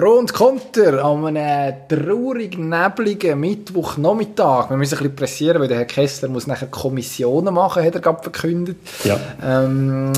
[0.00, 4.70] Pro und Konter an einem traurig nebligen Mittwochnachmittag.
[4.70, 8.00] Wir müssen ein bisschen pressieren, weil der Herr Kessler muss nachher Kommissionen machen, hat er
[8.00, 8.78] gerade verkündet.
[9.04, 9.20] Ja.
[9.44, 10.10] Ähm,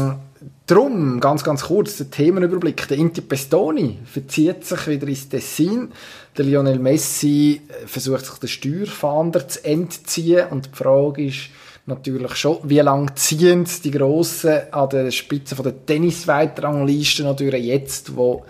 [0.69, 2.87] drum, ganz, ganz kurz, der Themenüberblick.
[2.87, 5.91] Der Inti Pestoni verzieht sich wieder ins Tessin.
[6.39, 10.47] Der Lionel Messi versucht sich den Steuerfahnder zu entziehen.
[10.51, 11.49] Und die Frage ist
[11.87, 18.15] natürlich schon, wie lange ziehen die Grossen an der Spitze von der Tennisweltrangliste natürlich jetzt,
[18.15, 18.45] wo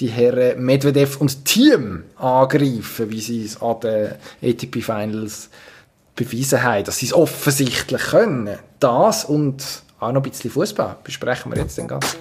[0.00, 5.50] die Herren Medvedev und Team angreifen, wie sie es an den ATP Finals
[6.14, 8.58] bewiesen haben, dass sie es offensichtlich können.
[8.80, 12.16] Das und auch noch ein bisschen Fußball besprechen wir jetzt dann ganz.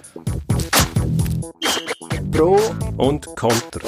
[2.31, 2.59] Pro
[2.97, 3.81] und Konter.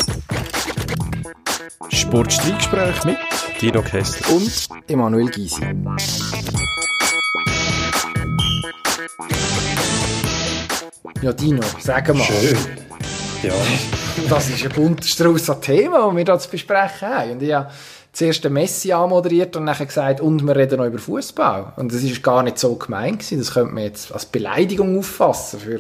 [1.90, 3.18] Sportstreitgespräch mit
[3.62, 5.62] Dino Kessler und Emanuel Gysi.
[11.22, 12.24] Ja, Dino, sag mal.
[12.24, 12.58] Schön.
[13.44, 13.54] Ja.
[14.30, 17.32] Das ist ein bunter Strauß an Themen, die wir hier zu besprechen haben.
[17.32, 17.72] Und ich habe
[18.12, 21.74] zuerst den Messi anmoderiert und dann gesagt, und wir reden noch über Fußball.
[21.78, 23.40] Und das ist gar nicht so gemein gewesen.
[23.40, 25.80] Das könnte man jetzt als Beleidigung auffassen für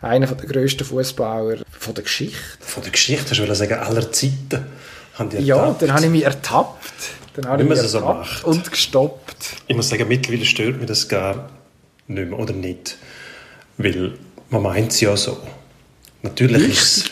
[0.00, 2.38] einen der grössten Fußballer von der Geschichte.
[2.60, 4.66] Von der Geschichte, hast du sagen, aller Zeiten.
[5.38, 6.92] Ja, dann habe ich mich ertappt.
[7.34, 8.44] Dann habe ich mich so ertappt macht.
[8.44, 9.36] und gestoppt.
[9.68, 11.50] Ich muss sagen, mittlerweile stört mich das gar
[12.08, 12.96] nicht mehr, oder nicht.
[13.76, 14.14] Weil
[14.50, 15.38] man meint es ja so.
[16.24, 17.04] Natürlich ist es,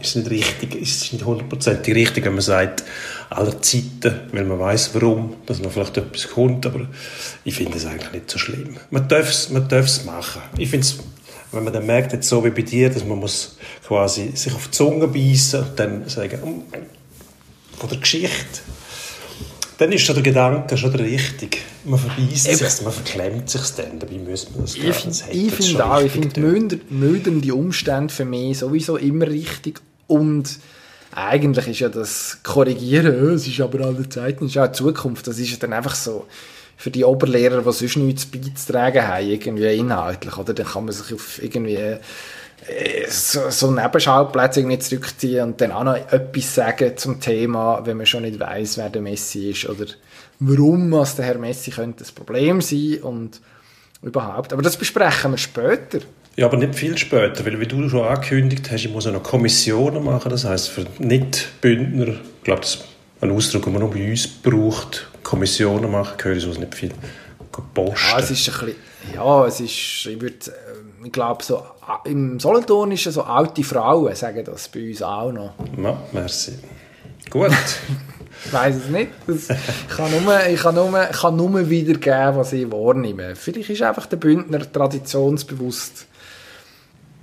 [0.00, 2.84] ist nicht richtig, ist es nicht hundertprozentig richtig, wenn man sagt,
[3.28, 6.86] aller Zeiten, weil man weiß, warum, dass man vielleicht etwas kommt, aber
[7.44, 8.76] ich finde es eigentlich nicht so schlimm.
[8.90, 10.42] Man darf es man darf's machen.
[10.56, 10.98] Ich finde es,
[11.50, 14.66] wenn man dann merkt, jetzt so wie bei dir, dass man muss quasi sich auf
[14.66, 18.60] die Zunge beißen und dann sagen, «Mm, von der Geschichte,
[19.80, 21.56] dann ist schon der Gedanke schon der richtige.
[21.84, 26.02] Man verbeißt sich, man verklemmt sich dann, dabei müsste man das Ich finde schon auch,
[26.02, 29.80] ich finde milder- mildernde Umstände für mich sowieso immer richtig.
[30.06, 30.58] Und
[31.12, 34.72] eigentlich ist ja das Korrigieren, «Äh, es ist aber alle Zeiten, es ist auch die
[34.72, 36.26] Zukunft, das ist ja dann einfach so
[36.76, 40.52] für die Oberlehrer, die sonst nichts beizutragen haben, irgendwie inhaltlich, oder?
[40.52, 41.98] Dann kann man sich auf irgendwie äh,
[43.08, 48.06] so, so Nebenschauplätze irgendwie zurückziehen und dann auch noch etwas sagen zum Thema, wenn man
[48.06, 49.86] schon nicht weiß, wer der Messi ist oder
[50.40, 53.40] warum was der Herr Messi könnte das Problem sein und
[54.02, 54.52] überhaupt.
[54.52, 56.00] Aber das besprechen wir später.
[56.36, 59.22] Ja, aber nicht viel später, weil wie du schon angekündigt hast, ich muss ja noch
[59.22, 62.84] Kommissionen machen, das heißt für Nicht-Bündner, ich glaube, das ist
[63.20, 66.92] ein Ausdruck, den man nur bei uns braucht, Kommissionen machen, ich sonst nicht viel
[67.74, 67.96] posten.
[68.08, 71.62] Ja, es ist ein bisschen, ja, es ist, ich würde, äh, ich glaube, so,
[72.04, 75.54] im Solothurn ist es so alte Frauen, sagen das bei uns auch noch.
[75.76, 76.58] Ja, merci.
[77.30, 77.52] Gut.
[78.42, 79.10] Ich weiß es nicht.
[79.26, 83.36] Das, ich, kann nur, ich, kann nur, ich kann nur wiedergeben, was ich wahrnehme.
[83.36, 86.06] Vielleicht ist einfach der Bündner traditionsbewusst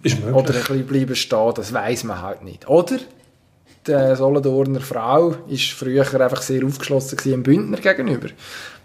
[0.03, 0.35] ist möglich.
[0.35, 2.67] oder ein bisschen bleiben stehen, das weiß man halt nicht.
[2.69, 2.97] Oder
[3.87, 8.27] die Solothurner Frau ist früher einfach sehr aufgeschlossen dem Bündner gegenüber.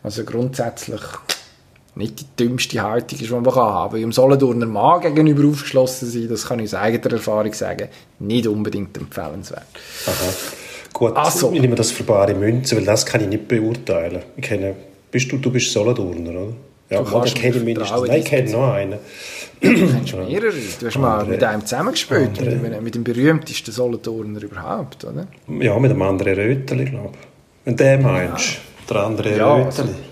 [0.02, 1.00] Also grundsätzlich
[1.94, 3.96] nicht die dümmste Haltung ist, die man kann haben.
[4.02, 7.88] Im Solothurner Mann gegenüber aufgeschlossen sein, das kann ich aus eigener Erfahrung sagen,
[8.18, 9.66] nicht unbedingt empfehlenswert.
[10.06, 10.12] Aha.
[10.92, 11.52] Gut, Ach so.
[11.52, 14.22] ich nehme das für bare Münze, weil das kann ich nicht beurteilen.
[14.36, 14.74] Ich kenne,
[15.10, 16.52] bist du, du bist Solothurner, oder?
[16.90, 18.02] Ja, Du kannst kenne mindestens.
[18.06, 18.98] Nein, ich kenne noch einen.
[19.62, 20.52] Du kennst mehrere.
[20.80, 25.26] Du hast mal mit einem zusammengespielt, mit, dem- mit dem berühmtesten Solothurner überhaupt, oder?
[25.60, 27.26] Ja, mit dem anderen Röteli, glaube ich.
[27.64, 28.58] Wenn du den meinst,
[28.90, 29.88] der andere Ja, Röteli.
[29.90, 30.11] Es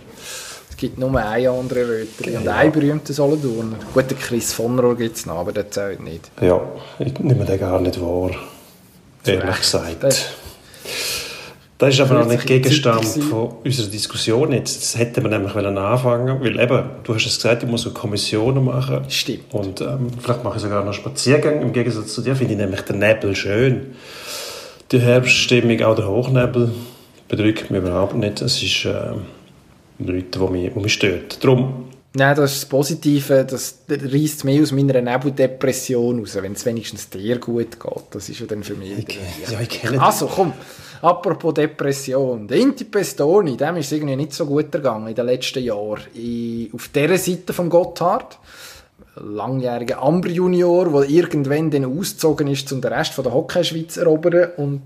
[0.80, 2.56] gibt nur einen anderen Rötli und Genau.
[2.56, 3.76] einen berühmten Solothurner.
[3.94, 6.30] Gut, den Chris von Rohr gibt es noch, aber der zählt nicht.
[6.40, 6.60] Ja,
[6.98, 8.30] ich nehme den gar nicht wahr.
[9.24, 9.60] Ehrlich Recht.
[9.60, 10.02] gesagt.
[10.02, 10.26] Das-
[11.78, 14.82] Das ist aber auch nicht Gegenstand von unserer Diskussion jetzt.
[14.82, 18.62] Das hätten wir nämlich anfangen weil eben, du hast es gesagt, ich muss so Kommissionen
[18.64, 19.04] machen.
[19.08, 19.52] Stimmt.
[19.54, 21.62] Und ähm, vielleicht mache ich sogar noch Spaziergänge.
[21.62, 23.94] Im Gegensatz zu dir finde ich nämlich den Nebel schön.
[24.92, 26.70] Die Herbststimmung, auch der Hochnebel,
[27.28, 28.42] bedrückt mich überhaupt nicht.
[28.42, 29.22] Es ist ähm,
[30.00, 31.42] nichts, was mich, was mich stört.
[31.44, 36.66] Darum, Nein, das ist das Positive, das reißt mehr aus meiner Nebeldepression raus, wenn es
[36.66, 38.02] wenigstens dir gut geht.
[38.10, 38.96] Das ist ja dann für mich...
[38.96, 39.14] wieder-
[39.48, 40.52] ja, ich kenne Also, komm,
[41.02, 42.48] apropos Depression.
[42.48, 46.00] Der Inti Pestoni, dem ist es irgendwie nicht so gut ergangen in den letzten Jahren.
[46.12, 48.38] Ich, auf dieser Seite vom Gotthard,
[49.14, 54.00] langjähriger Amber Junior, der irgendwann dann ausgezogen ist, um den Rest von der Hockeyschweiz zu
[54.00, 54.82] erobern und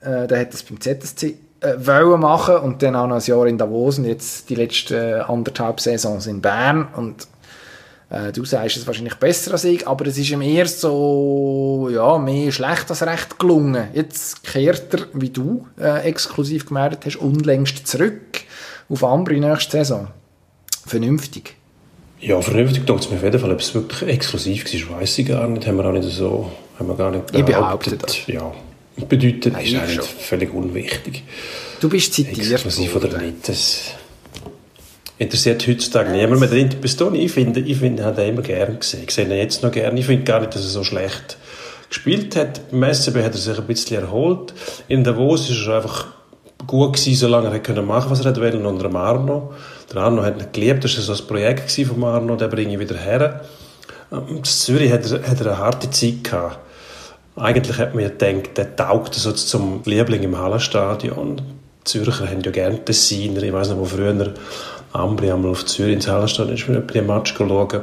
[0.00, 3.58] äh, der hat das beim ZSC wollen machen und dann auch noch ein Jahr in
[3.58, 7.26] Davos und jetzt die letzten äh, anderthalb Saisons in Bern und
[8.10, 12.18] äh, du sagst es wahrscheinlich besser als ich, aber es ist ihm eher so, ja,
[12.18, 13.88] mehr schlecht als recht gelungen.
[13.94, 18.42] Jetzt kehrt er, wie du äh, exklusiv gemeldet hast, unlängst zurück
[18.88, 20.08] auf Ambri nächste Saison.
[20.86, 21.56] Vernünftig.
[22.20, 23.52] Ja, vernünftig tut es mir auf jeden Fall.
[23.52, 25.66] Ob es wirklich exklusiv war, weiß ich gar nicht.
[25.66, 27.98] Haben wir auch nicht so, haben wir gar nicht Ich behauptet.
[27.98, 28.26] behaupte das.
[28.28, 28.52] Ja,
[28.96, 31.22] bedeutet, Nein, ist eigentlich völlig unwichtig.
[31.80, 32.52] Du bist zitiert.
[32.52, 33.92] Exklusiv oder nicht, das
[35.18, 36.52] interessiert heutzutage niemand mehr.
[36.52, 39.04] Inter Pistoni, ich finde, ich finde, hat er immer gern gesehen.
[39.06, 39.96] Ich sehe ihn jetzt noch gern.
[39.96, 41.36] Ich finde gar nicht, dass er so schlecht
[41.88, 42.70] gespielt hat.
[42.70, 44.52] Beim SCB hat er sich ein bisschen erholt.
[44.88, 46.06] In Davos ist er einfach
[46.66, 49.52] gut gewesen, solange er können machen was er wollte, unter dem Arno.
[49.92, 52.78] Der Arno hat ihn geliebt, das war so ein Projekt von Arno, den bringe ich
[52.78, 53.44] wieder her.
[54.10, 56.58] In Zürich hat er, hat er eine harte Zeit gehabt.
[57.36, 61.36] Eigentlich hat man ja gedacht, der taugt so zum Liebling im Hallenstadion.
[61.36, 63.42] Die Zürcher haben ja gerne Tessiner.
[63.42, 64.32] Ich weiß noch, wo früher
[64.92, 67.82] Ambri einmal auf Zürich ins Hallenstadion ist, mir ein Match schauen.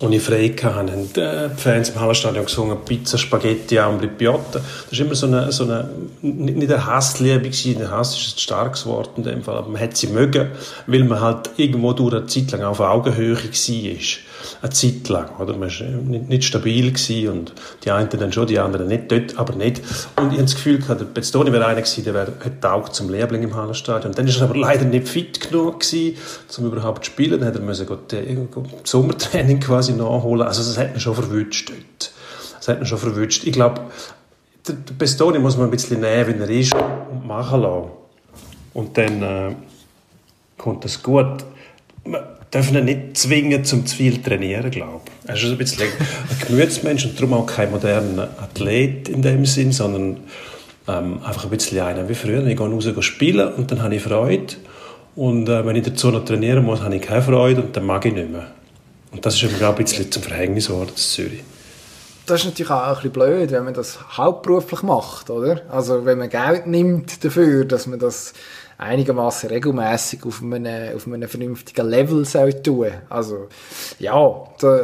[0.00, 4.60] Und ich frei hatte, haben die Fans im Hallenstadion gesungen Pizza, Spaghetti, Ambri, Piotta.
[4.88, 5.90] Das war immer so eine, so eine
[6.22, 9.96] nicht eine Hassliebe ein Hass ist ein starkes Wort in dem Fall, aber man hat
[9.96, 10.52] sie mögen,
[10.86, 13.42] weil man halt irgendwo durch eine Zeit lang auf Augenhöhe war
[14.62, 15.28] eine Zeit lang.
[15.38, 15.56] Oder?
[15.56, 17.52] Man war nicht, nicht stabil gewesen und
[17.84, 19.80] die einen dann schon, die anderen nicht, dort aber nicht.
[20.16, 23.10] Und ich habe das Gefühl, der Bezzoni wäre einer gewesen, der wäre, hätte auch zum
[23.10, 24.12] Lehrling im Hallenstadion.
[24.12, 26.16] Dann ist er aber leider nicht fit genug gewesen,
[26.58, 27.40] um überhaupt zu spielen.
[27.40, 28.36] Dann hat er müssen gut, äh,
[28.84, 30.46] Sommertraining quasi nachholen.
[30.46, 32.12] Also das hat ihn schon verwünscht dort.
[32.58, 33.44] Das hat ihn schon verwünscht.
[33.44, 33.82] Ich glaube,
[34.66, 37.90] der Bestoni muss man ein bisschen nehmen, wie er ist und machen lassen.
[38.74, 39.54] Und dann äh,
[40.56, 41.44] kommt das gut
[42.52, 45.28] dürfen ihn nicht zwingen, zum zu viel trainieren, glaube ich.
[45.28, 49.72] Er ist ein bisschen ein Gemütsmensch und darum auch kein moderner Athlet in dem Sinn,
[49.72, 50.18] sondern
[50.86, 52.44] ähm, einfach ein bisschen einer wie früher.
[52.46, 54.54] Ich gehe raus spielen und dann habe ich Freude.
[55.14, 58.04] Und äh, wenn ich dazu noch trainieren muss, habe ich keine Freude und dann mag
[58.06, 58.46] ich nicht mehr.
[59.10, 61.42] Und das ist ich, ein bisschen zum Verhängnis geworden in Zürich.
[62.26, 65.62] Das ist natürlich auch ein bisschen blöd, wenn man das hauptberuflich macht, oder?
[65.70, 68.34] Also wenn man Geld nimmt dafür, dass man das
[68.78, 72.92] einigermaßen regelmäßig auf einem, auf einem vernünftigen Level soll tun.
[73.10, 73.48] Also,
[73.98, 74.80] ja, da,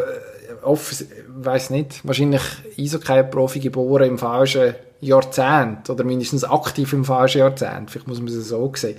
[0.63, 2.43] oft, weiß nicht, wahrscheinlich
[2.79, 7.91] Eishockey-Profi geboren im falschen Jahrzehnt oder mindestens aktiv im falschen Jahrzehnt.
[7.91, 8.97] Vielleicht muss man es so sehen.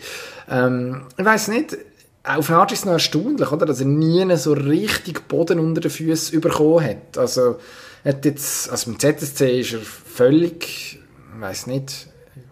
[0.50, 1.78] Ähm, ich weiß nicht,
[2.24, 3.66] auf eine Art ist es noch erstaunlich, oder?
[3.66, 7.18] dass er nie so richtig Boden unter den Füßen bekommen hat.
[7.18, 7.58] Also,
[8.04, 11.00] hat jetzt, also im ZSC ist er völlig,
[11.36, 12.08] ich weiß nicht,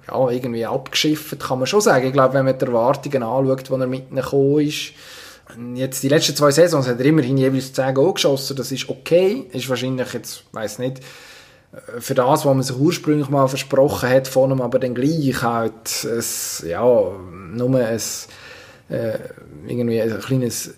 [0.08, 2.08] ja, irgendwie abgeschifft, kann man schon sagen.
[2.08, 4.94] Ich glaube, wenn man die Erwartungen anschaut, die er mit ihnen gekommen ist,
[5.76, 9.46] jetzt die letzten zwei Saisons hat er immerhin jeweils 10 Goal geschossen, das ist okay,
[9.52, 11.02] ist wahrscheinlich jetzt, weiß nicht,
[12.00, 16.04] für das, was man sich ursprünglich mal versprochen hat von ihm, aber dann gleich halt,
[16.04, 18.00] es, ja, nur ein,
[18.90, 19.18] äh,
[19.68, 20.76] irgendwie ein kleines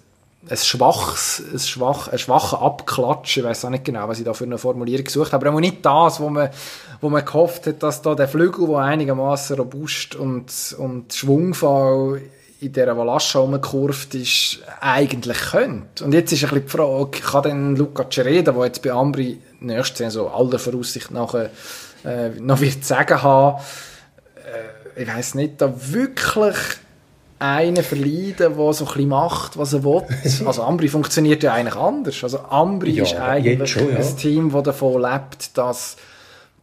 [0.49, 4.33] ein schwaches, ein schwach, ein schwacher Abklatsch, ich weiß auch nicht genau, was ich da
[4.33, 6.49] für eine Formulierung gesucht habe, aber nicht das, wo man,
[7.01, 12.21] wo man gehofft hat, dass da der Flügel, der einigermaßen robust und, und schwungvoll
[12.61, 16.03] in dieser Valascha umgekurvt ist, eigentlich könnte.
[16.03, 19.41] Und jetzt ist ein bisschen die Frage, kann denn Luca Cereda, der jetzt bei Ambri
[19.59, 23.61] nächste Saison aller Voraussicht nach äh, noch wird sagen haben,
[24.35, 26.55] äh, ich weiß nicht, da wirklich
[27.39, 30.03] einen verleiden, der so ein bisschen macht, was er will.
[30.45, 32.23] Also Ambri funktioniert ja eigentlich anders.
[32.23, 33.97] Also Ambri ja, ist eigentlich schon, ja.
[33.97, 35.97] ein Team, das davon lebt, dass,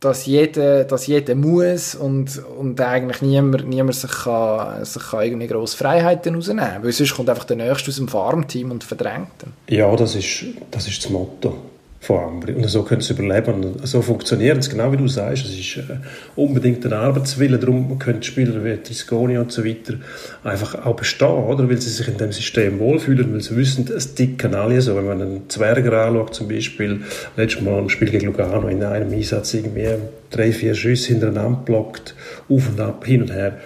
[0.00, 5.46] dass, jeder, dass jeder muss und, und eigentlich niemand, niemand sich, kann, sich kann irgendwie
[5.46, 6.84] grosse Freiheiten rausnehmen kann.
[6.84, 9.76] Weil sonst kommt einfach der Nächste aus dem Farmteam und verdrängt ihn.
[9.76, 11.71] Ja, das ist, das ist das Motto
[12.02, 12.52] von Ambri.
[12.54, 13.54] Und so können sie überleben.
[13.62, 15.44] Und so funktioniert es, genau wie du sagst.
[15.44, 15.98] Es ist äh,
[16.34, 17.60] unbedingt ein Arbeitswille.
[17.60, 19.94] Darum können Spieler wie Trisconi und so weiter
[20.42, 21.70] einfach auch bestehen, oder?
[21.70, 24.96] Weil sie sich in dem System wohlfühlen, weil sie wissen, es ticken alle so.
[24.96, 27.02] Wenn man einen Zwerger anschaut, zum Beispiel,
[27.36, 29.86] letztes Mal im Spiel gegen Lugano in einem Einsatz irgendwie
[30.30, 32.16] drei, vier Schüsse hintereinander blockt,
[32.48, 33.58] auf und ab, hin und her.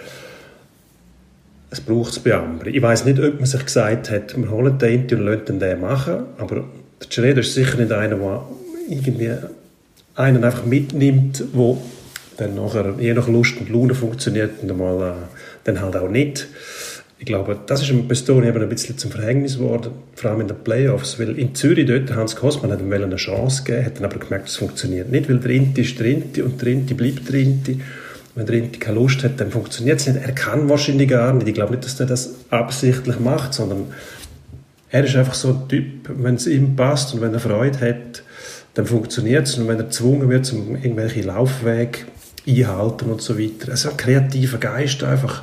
[1.71, 2.76] Es braucht es bei Ambri.
[2.76, 6.25] Ich weiß nicht, ob man sich gesagt hat, wir holen den und lassen den machen,
[6.37, 6.64] aber
[7.00, 8.43] der Schroeder ist sicher nicht einer, der
[8.88, 9.33] irgendwie
[10.15, 11.83] einen einfach mitnimmt, wo
[12.37, 15.15] dann nachher je nach Lust und Laune funktioniert und einmal, äh,
[15.65, 16.49] dann halt auch nicht.
[17.19, 20.49] Ich glaube, das ist im Pistoni eben ein bisschen zum Verhängnis geworden, vor allem in
[20.49, 24.05] den Playoffs, weil in Zürich dort, Hans Kosman hat ihm eine Chance gegeben, hat dann
[24.05, 27.26] aber gemerkt, es funktioniert nicht, weil der Inti ist der Inti und der Inti bleibt
[27.29, 27.81] der Inti.
[28.35, 30.19] Wenn der Inti keine Lust hat, dann funktioniert es nicht.
[30.23, 31.49] Er kann wahrscheinlich gar nicht.
[31.49, 33.87] Ich glaube nicht, dass er das absichtlich macht, sondern
[34.97, 38.23] er ist einfach so ein Typ, wenn es ihm passt und wenn er Freude hat,
[38.73, 39.59] dann funktioniert es.
[39.59, 41.99] Und wenn er gezwungen wird, um irgendwelche Laufwege
[42.49, 43.73] einhalten und so weiter.
[43.73, 45.43] Also ein kreativer Geist einfach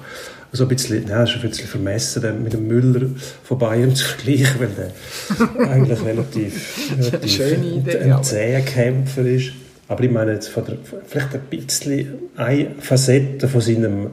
[0.51, 3.09] so ein bisschen, ja, ist ein bisschen vermessen, mit dem Müller
[3.43, 9.51] von Bayern zu vergleichen, weil der eigentlich relativ, relativ Schöne Idee, ein zäher Kämpfer ist.
[9.87, 12.07] Aber ich meine jetzt von der, vielleicht ein bisschen
[12.37, 14.11] eine Facette von seinem,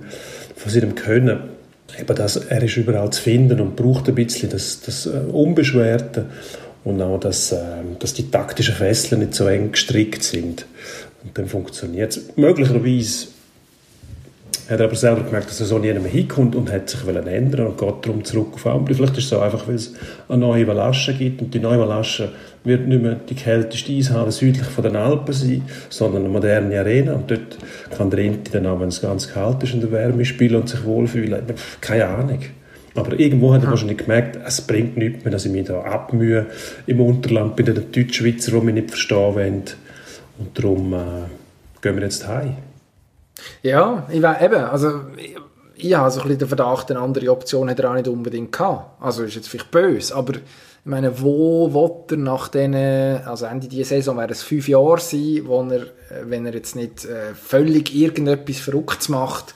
[0.55, 1.60] von seinem Können
[1.99, 6.27] eben das, er ist überall zu finden und braucht ein bisschen das, das äh, Unbeschwerte
[6.85, 7.59] und auch, dass, äh,
[7.99, 10.67] dass die taktischen Fesseln nicht so eng gestrickt sind.
[11.23, 12.37] Und dann funktioniert es.
[12.37, 13.29] Möglicherweise
[14.71, 17.67] hat er aber selber gemerkt, dass er so nie mehr hinkommt und hat sich ändern
[17.67, 18.95] und geht darum zurück auf Ambri.
[18.95, 19.95] Vielleicht ist es so einfach, weil es
[20.29, 22.31] eine neue Valasche gibt und die neue Valasche
[22.63, 27.15] wird nicht mehr die kälteste Eishalle südlich von den Alpen sein, sondern eine moderne Arena
[27.15, 27.59] und dort
[27.97, 30.69] kann der Inti dann auch, wenn es ganz kalt ist, in der Wärme spielen und
[30.69, 31.43] sich wohlfühlen.
[31.81, 32.39] Keine Ahnung.
[32.95, 36.47] Aber irgendwo hat er wahrscheinlich gemerkt, es bringt nichts mehr, dass ich mich da abmühe
[36.87, 39.63] im Unterland bei den Deutschschweizer, die mich nicht verstehen wollen.
[40.39, 40.97] Und darum äh,
[41.83, 42.70] gehen wir jetzt heim.
[43.63, 45.37] Ja, ich weiß eben, also ich,
[45.77, 48.53] ich habe so ein bisschen den Verdacht, eine andere Option hätte er auch nicht unbedingt
[48.53, 49.03] gehabt.
[49.03, 53.69] Also ist jetzt vielleicht böse, aber ich meine, wo wird er nach diesen, also Ende
[53.69, 55.87] dieser Saison wäre es fünf Jahre sein, wo er,
[56.25, 59.55] wenn er jetzt nicht äh, völlig irgendetwas Verrücktes macht,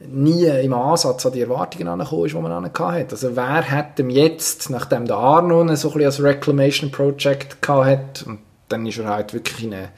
[0.00, 3.12] nie im Ansatz an die Erwartungen angekommen ist, die man hat.
[3.12, 8.24] Also wer hat ihm jetzt, nachdem der Arno so ein bisschen als Reclamation Project gehabt
[8.26, 9.88] und dann ist er halt wirklich in eine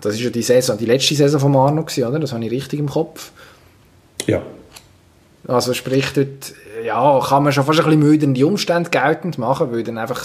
[0.00, 2.18] das ist ja die Saison, die letzte Saison von Arno oder?
[2.18, 3.32] Das habe ich richtig im Kopf.
[4.26, 4.42] Ja.
[5.46, 6.52] Also sprich dort,
[6.84, 9.98] ja, kann man schon fast ein bisschen müde in die Umstände geltend machen, weil dann
[9.98, 10.22] einfach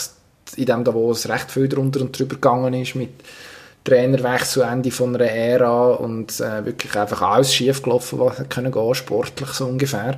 [0.58, 3.12] in dem wo es recht viel drunter und drüber gegangen ist mit
[3.84, 8.96] Trainerwechsel, Ende von einer Ära und äh, wirklich einfach alles schief gelaufen, was können gehen,
[8.96, 10.18] sportlich so ungefähr.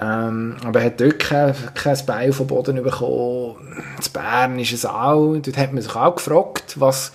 [0.00, 3.56] Ähm, aber er hat dort kein, kein Bein vom Boden bekommen.
[4.04, 7.12] In Bern ist es auch, dort hat man sich auch gefragt, was,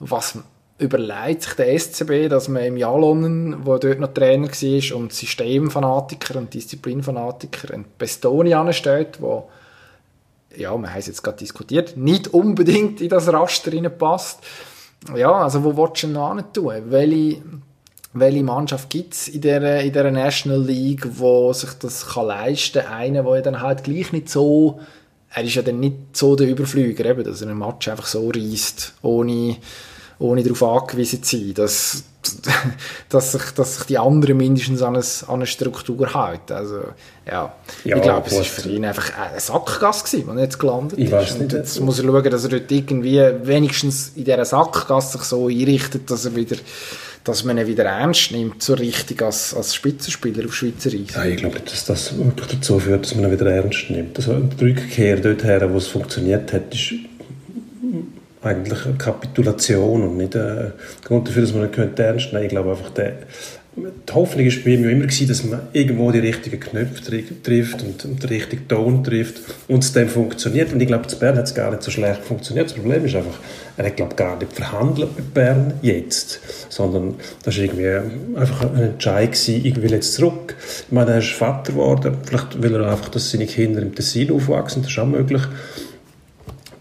[0.00, 0.38] was
[0.78, 6.38] überlegt sich der SCB, dass man im Jalonen, wo dort noch Trainer war und Systemfanatiker
[6.38, 9.48] und Disziplinfanatiker ein Bestoni ansteht, wo
[10.54, 14.40] ja, man hat es jetzt gerade diskutiert, nicht unbedingt in das Raster passt.
[15.14, 16.74] Ja, also wo willst du noch tun?
[16.86, 17.42] Welche,
[18.12, 22.82] welche Mannschaft gibt es in der, in der National League, wo sich das kann leisten
[22.82, 22.92] kann?
[22.92, 24.80] Einer, der dann halt gleich nicht so,
[25.30, 28.30] er ist ja dann nicht so der Überflüger, eben, dass er einen Match einfach so
[28.30, 29.56] reißt, ohne
[30.18, 32.04] ohne darauf angewiesen zu sein, dass,
[33.08, 36.52] dass, sich, dass sich die anderen mindestens an, eine, an eine Struktur halten.
[36.52, 36.80] Also,
[37.26, 37.54] ja,
[37.84, 40.98] ja ich glaube, es war für ihn einfach eine Sackgasse gewesen, wo er jetzt gelandet
[40.98, 41.38] ich ist.
[41.38, 45.48] Und jetzt muss er schauen, dass er dort irgendwie wenigstens in dieser Sackgasse sich so
[45.48, 46.56] einrichtet, dass er wieder
[47.26, 51.14] dass man ihn wieder ernst nimmt, so richtig als, als Spitzenspieler auf Schweizer Eis.
[51.14, 54.16] Ja, ich glaube, dass das wirklich dazu führt, dass man ihn wieder ernst nimmt.
[54.16, 56.92] Also die Rückkehr dorthin, wo es funktioniert hat, ist
[58.46, 60.72] eigentlich eine Kapitulation und nicht ein
[61.04, 63.14] Grund dafür, dass man nicht ernst nehmen Ich glaube einfach, der,
[63.76, 68.04] die Hoffnung war bei mir immer, gewesen, dass man irgendwo die richtigen Knöpfe trifft und,
[68.06, 70.72] und den richtigen Ton trifft und es dann funktioniert.
[70.72, 72.66] Und ich glaube, zu Bern hat es gar nicht so schlecht funktioniert.
[72.66, 73.38] Das Problem ist einfach,
[73.76, 78.82] er hat glaube gar nicht verhandelt mit Bern jetzt, sondern das war irgendwie einfach ein
[78.82, 80.56] Entscheid gewesen, ich will jetzt zurück.
[80.86, 84.30] Ich meine, er ist Vater geworden, vielleicht will er einfach, dass seine Kinder im Tessin
[84.30, 85.42] aufwachsen, das ist auch möglich.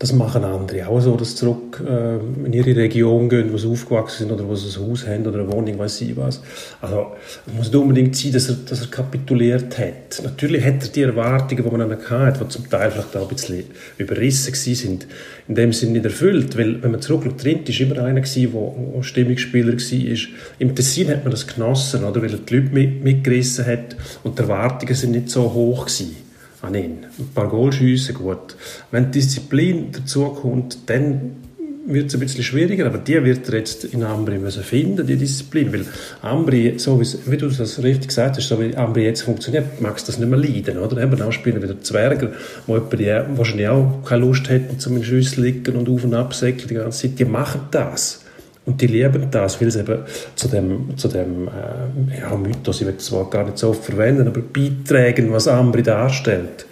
[0.05, 3.67] Das machen andere auch so, dass sie zurück äh, in ihre Region gehen, wo sie
[3.67, 6.43] aufgewachsen sind oder wo sie ein Haus haben oder eine Wohnung, weiß ich was.
[6.79, 7.07] Also
[7.47, 10.21] es muss nicht unbedingt sein, dass er, dass er kapituliert hat.
[10.23, 13.23] Natürlich hat er die Erwartungen, die man an ihn hatte, die zum Teil vielleicht auch
[13.23, 13.63] ein bisschen
[13.97, 15.07] überrissen sind,
[15.47, 16.55] in dem Sinne nicht erfüllt.
[16.55, 20.17] Weil, wenn man zurückschaut, Trint war immer einer, der Stimmungsspieler war.
[20.59, 22.21] Im Tessin hat man das genossen, oder?
[22.21, 26.24] weil er die Leute mit, mitgerissen hat und die Erwartungen sind nicht so hoch gewesen
[26.65, 27.05] an ihn.
[27.17, 28.55] Ein paar Goalschüsse, gut.
[28.91, 31.37] Wenn die Disziplin dazu kommt, dann
[31.87, 35.17] wird es ein bisschen schwieriger, aber die wird er jetzt in Ambri müssen finden, die
[35.17, 35.85] Disziplin, weil
[36.21, 40.11] Ambri, so wie, du das richtig gesagt hast, so wie Ambri jetzt funktioniert, magst du
[40.11, 41.01] das nicht mehr leiden, oder?
[41.01, 42.31] Eben auch spielen wieder Zwerger,
[42.65, 43.05] wo die
[43.35, 47.19] wahrscheinlich auch keine Lust hätten, zum Schüssel liegen und auf und ab die ganze Zeit,
[47.19, 48.24] die machen das.
[48.65, 49.99] Und die lieben das, weil es eben
[50.35, 53.83] zu dem, zu dem äh, ja, Mythos, ich will das Wort gar nicht so oft
[53.83, 56.65] verwenden, aber beitragen, was Ambri darstellt.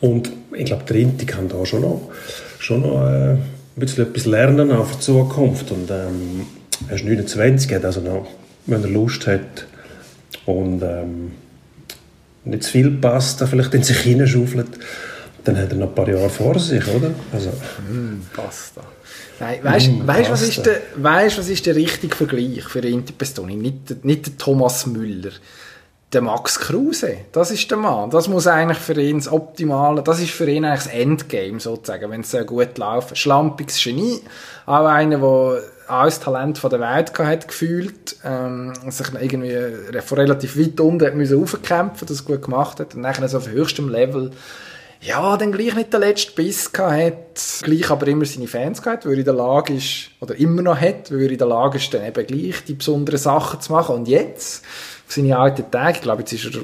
[0.00, 2.10] Und ich glaube, der Inti kann da schon noch,
[2.58, 3.40] schon noch äh, ein
[3.76, 5.70] bisschen etwas lernen auch für die Zukunft.
[5.72, 6.46] Und ähm,
[6.88, 8.28] er ist 29, hat also noch,
[8.66, 9.66] wenn er Lust hat
[10.46, 11.32] und ähm,
[12.44, 14.68] nicht zu viel Pasta vielleicht in sich hineinschaufelt,
[15.44, 17.10] dann hat er noch ein paar Jahre vor sich, oder?
[17.32, 18.82] Also, mm, Pasta.
[19.40, 23.12] Nein, weißt du, mm, was, ist der, weißt, was ist der richtige Vergleich für Inti
[23.12, 23.56] Pestoni?
[23.56, 25.32] Nicht, nicht der Thomas Müller.
[26.12, 28.10] Der Max Kruse, das ist der Mann.
[28.10, 32.10] Das muss eigentlich für ihn das Optimale, das ist für ihn eigentlich das Endgame sozusagen,
[32.10, 33.16] wenn es sehr gut läuft.
[33.16, 34.20] Schlampiges Genie,
[34.66, 39.56] auch einer, der alles Talent von der Welt hat gefühlt, ähm, sich irgendwie
[40.00, 43.48] von relativ weit unten hat müssen aufkämpfen, das gut gemacht hat und dann so auf
[43.48, 44.32] höchstem Level
[45.02, 49.14] ja, dann gleich nicht den letzten Biss gehabt, gleich aber immer seine Fans gehabt, weil
[49.14, 51.92] er in der Lage ist, oder immer noch hat, weil er in der Lage ist,
[51.92, 53.96] dann eben gleich die besonderen Sachen zu machen.
[53.96, 54.64] Und jetzt,
[55.06, 56.62] auf seine alten Tage, ich glaube, jetzt ist er,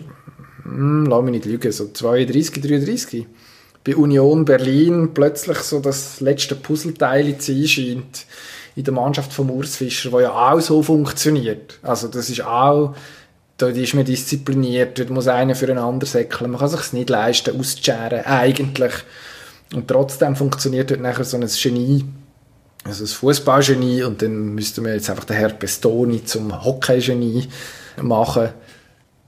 [0.62, 3.26] hm, lass mich nicht lügen, so 32, 33,
[3.82, 8.26] bei Union Berlin plötzlich so das letzte Puzzleteil zu sein scheint
[8.76, 11.80] in der Mannschaft von Urs Fischer, wo ja auch so funktioniert.
[11.82, 12.94] Also das ist auch
[13.58, 17.10] da ist man diszipliniert, dort muss einer für einen anderen säckeln, man kann sich nicht
[17.10, 18.92] leisten, auszuscheren, eigentlich.
[19.74, 22.04] Und trotzdem funktioniert dort nachher so ein Genie,
[22.84, 27.48] also ein Fußballgenie und dann müssten wir jetzt einfach den Herr Pestoni zum Hockey-Genie
[28.00, 28.50] machen.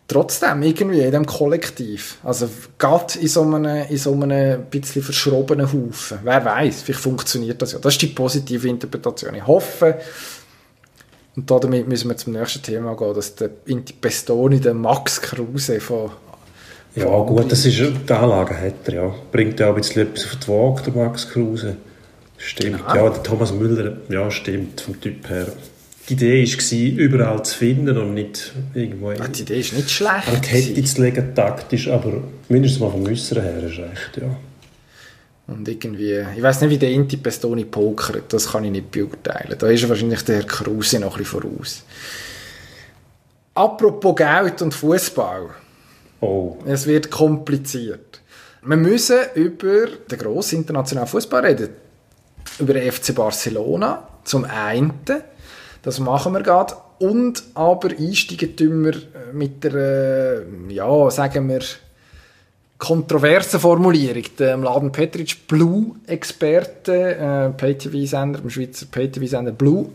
[0.07, 2.19] Trotzdem irgendwie in diesem Kollektiv.
[2.25, 6.19] Also gerade in so einem, in so einem bisschen verschrobenen Haufen.
[6.25, 7.79] Wer weiß, vielleicht funktioniert das ja.
[7.79, 9.35] Das ist die positive Interpretation.
[9.35, 10.01] Ich hoffe,
[11.49, 15.81] und damit müssen wir zum nächsten Thema gehen, dass der Inti Pestoni, der Max Kruse
[15.81, 16.11] von
[16.97, 19.15] ja, gut, das ist, die Anlage hat er, ja.
[19.31, 21.77] Bringt ja auch ein bisschen etwas auf die Waage, der Max Kruse.
[22.37, 22.95] Stimmt, genau.
[22.95, 25.47] ja, der Thomas Müller, ja, stimmt, vom Typ her.
[26.09, 29.13] Die Idee war, überall zu finden und nicht irgendwo...
[29.21, 30.27] Ach, die Idee ist nicht schlecht.
[30.27, 34.37] An die Kette zu legen, taktisch, aber mindestens mal vom Äußeren her ist recht, ja.
[35.51, 39.57] Und irgendwie, ich weiß nicht, wie der Inti Pestoni pokert, das kann ich nicht beurteilen.
[39.59, 41.83] Da ist wahrscheinlich der Herr Kruse noch ein bisschen voraus.
[43.55, 45.51] Apropos Geld und Fußball.
[46.21, 46.57] Oh.
[46.67, 48.21] Es wird kompliziert.
[48.63, 51.71] Wir müssen über den grossen internationalen Fußball reden.
[52.61, 54.93] Über den FC Barcelona zum einen.
[55.83, 56.75] Das machen wir gerade.
[57.01, 58.95] Und aber einsteigen tun wir
[59.33, 61.61] mit der, ja, sagen wir,
[62.81, 64.25] kontroversen Formulierung.
[64.39, 69.91] Der Mladen Petric, Blue-Experte, äh, Pay-TV-Sender, im Schweizer Pay-TV-Sender Blue,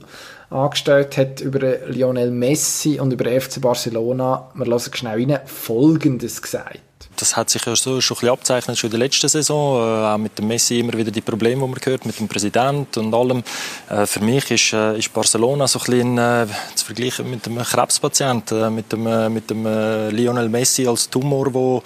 [0.50, 6.80] angestellt hat über Lionel Messi und über FC Barcelona, wir lassen schnell rein, Folgendes gesagt.
[7.16, 10.06] Das hat sich ja so schon ein bisschen abzeichnet schon in der letzten Saison, äh,
[10.14, 13.14] auch mit dem Messi immer wieder die Probleme, die man gehört, mit dem Präsidenten und
[13.14, 13.44] allem.
[13.90, 17.64] Äh, für mich ist, äh, ist Barcelona so ein bisschen äh, zu vergleichen mit einem
[17.64, 21.84] Krebspatienten, äh, mit dem, äh, mit dem Lionel Messi als Tumor, wo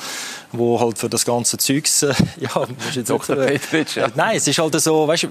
[0.51, 3.35] wo halt für das ganze Zeugs, äh, ja, jetzt Dr.
[3.35, 4.07] Petric, ja.
[4.15, 5.27] Nein, es ist halt so, weißt du,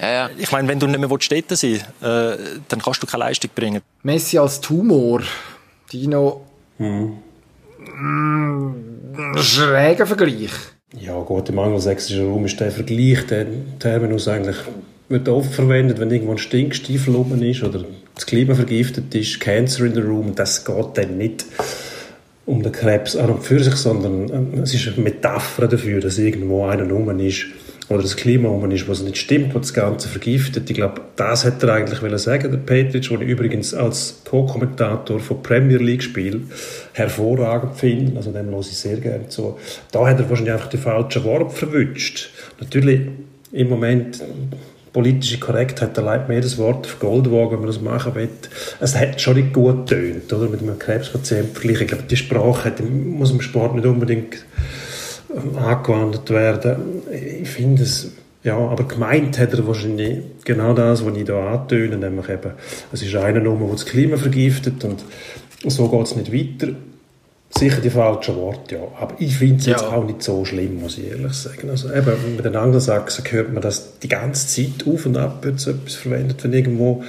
[0.00, 0.30] ja, ja.
[0.36, 2.36] ich meine, wenn du nicht mehr Städte sein äh,
[2.68, 3.82] dann kannst du keine Leistung bringen.
[4.02, 5.22] Messi als Tumor,
[5.92, 6.44] Dino,
[6.78, 7.18] mhm.
[8.02, 10.50] Mm, schräger Vergleich.
[10.98, 13.46] Ja gut, im angelsächsischen Raum ist der Vergleich, der
[13.78, 14.56] Terminus eigentlich
[15.08, 17.84] wird oft verwendet, wenn irgendwo ein Stinkstiefel oben ist oder
[18.14, 21.44] das Klima vergiftet ist, Cancer in the Room, das geht dann nicht
[22.44, 26.18] um den Krebs an und für sich, sondern ähm, es ist eine Metapher dafür, dass
[26.18, 27.46] irgendwo einer rum ist
[27.92, 30.68] oder das Klima rum ist, was nicht stimmt, was das Ganze vergiftet.
[30.68, 35.42] Ich glaube, das hätte er eigentlich sagen, der Petric, den ich übrigens als Co-Kommentator von
[35.42, 36.50] Premier League-Spielen
[36.92, 39.58] hervorragend finde, also dem höre ich sehr gerne zu.
[39.90, 42.30] Da hat er wahrscheinlich einfach die falschen Worte verwünscht.
[42.60, 43.02] Natürlich
[43.52, 44.22] im Moment
[44.92, 48.28] politische Korrektheit, leitet mir jedes Wort auf Goldwagen, wenn man das machen will.
[48.80, 50.48] Es hat schon nicht gut getönt, oder?
[50.48, 51.82] Mit einem Krebspatienten vergleichen.
[51.82, 54.44] Ich glaube, die Sprache muss im Sport nicht unbedingt
[55.56, 57.02] angewandt werden.
[57.42, 61.96] Ich finde es, ja, aber gemeint hat er wahrscheinlich genau das, was ich hier antöne,
[61.96, 62.52] nämlich eben,
[62.92, 65.04] es ist einer Nummer, der das Klima vergiftet und
[65.64, 66.74] so geht es nicht weiter.
[67.54, 68.80] Sicher die falschen Worte, ja.
[68.98, 69.72] Aber ich finde es ja.
[69.72, 71.68] jetzt auch nicht so schlimm, muss ich ehrlich sagen.
[71.68, 75.60] Also eben, mit den Angelsachsen hört man das die ganze Zeit auf und ab, wird
[75.60, 77.04] so etwas verwendet, wenn irgendwo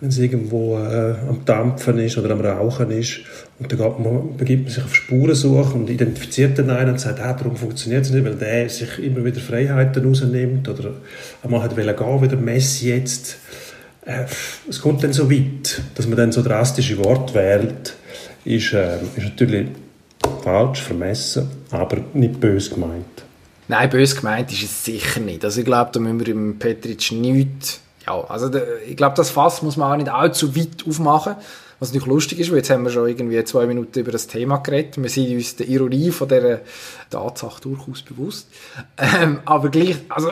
[0.00, 3.20] wenn es irgendwo äh, am Dampfen ist oder am Rauchen ist.
[3.58, 7.32] Und dann man, begibt man sich auf Spurensuche und identifiziert den einen und sagt, ah,
[7.32, 10.92] darum funktioniert es nicht, weil der sich immer wieder Freiheiten rausnimmt oder
[11.42, 13.38] einmal hat gehen, wie der Messi jetzt.
[14.04, 14.24] Äh,
[14.68, 17.94] es kommt dann so weit, dass man dann so drastische Worte wählt,
[18.44, 19.68] ist, äh, ist natürlich
[20.42, 23.04] falsch, vermessen, aber nicht böse gemeint.
[23.68, 25.44] Nein, böse gemeint ist es sicher nicht.
[25.44, 27.80] Also ich glaube, da müssen wir im Petric nichts...
[28.06, 28.50] Ja, also
[28.86, 31.36] ich glaube, das Fass muss man auch nicht allzu weit aufmachen.
[31.78, 34.56] Was natürlich lustig ist, weil jetzt haben wir schon irgendwie zwei Minuten über das Thema
[34.58, 34.96] geredet.
[34.96, 36.60] Wir sind uns der Ironie von dieser
[37.10, 38.48] Tatsache durchaus bewusst.
[38.96, 40.30] Ähm, aber gleich, also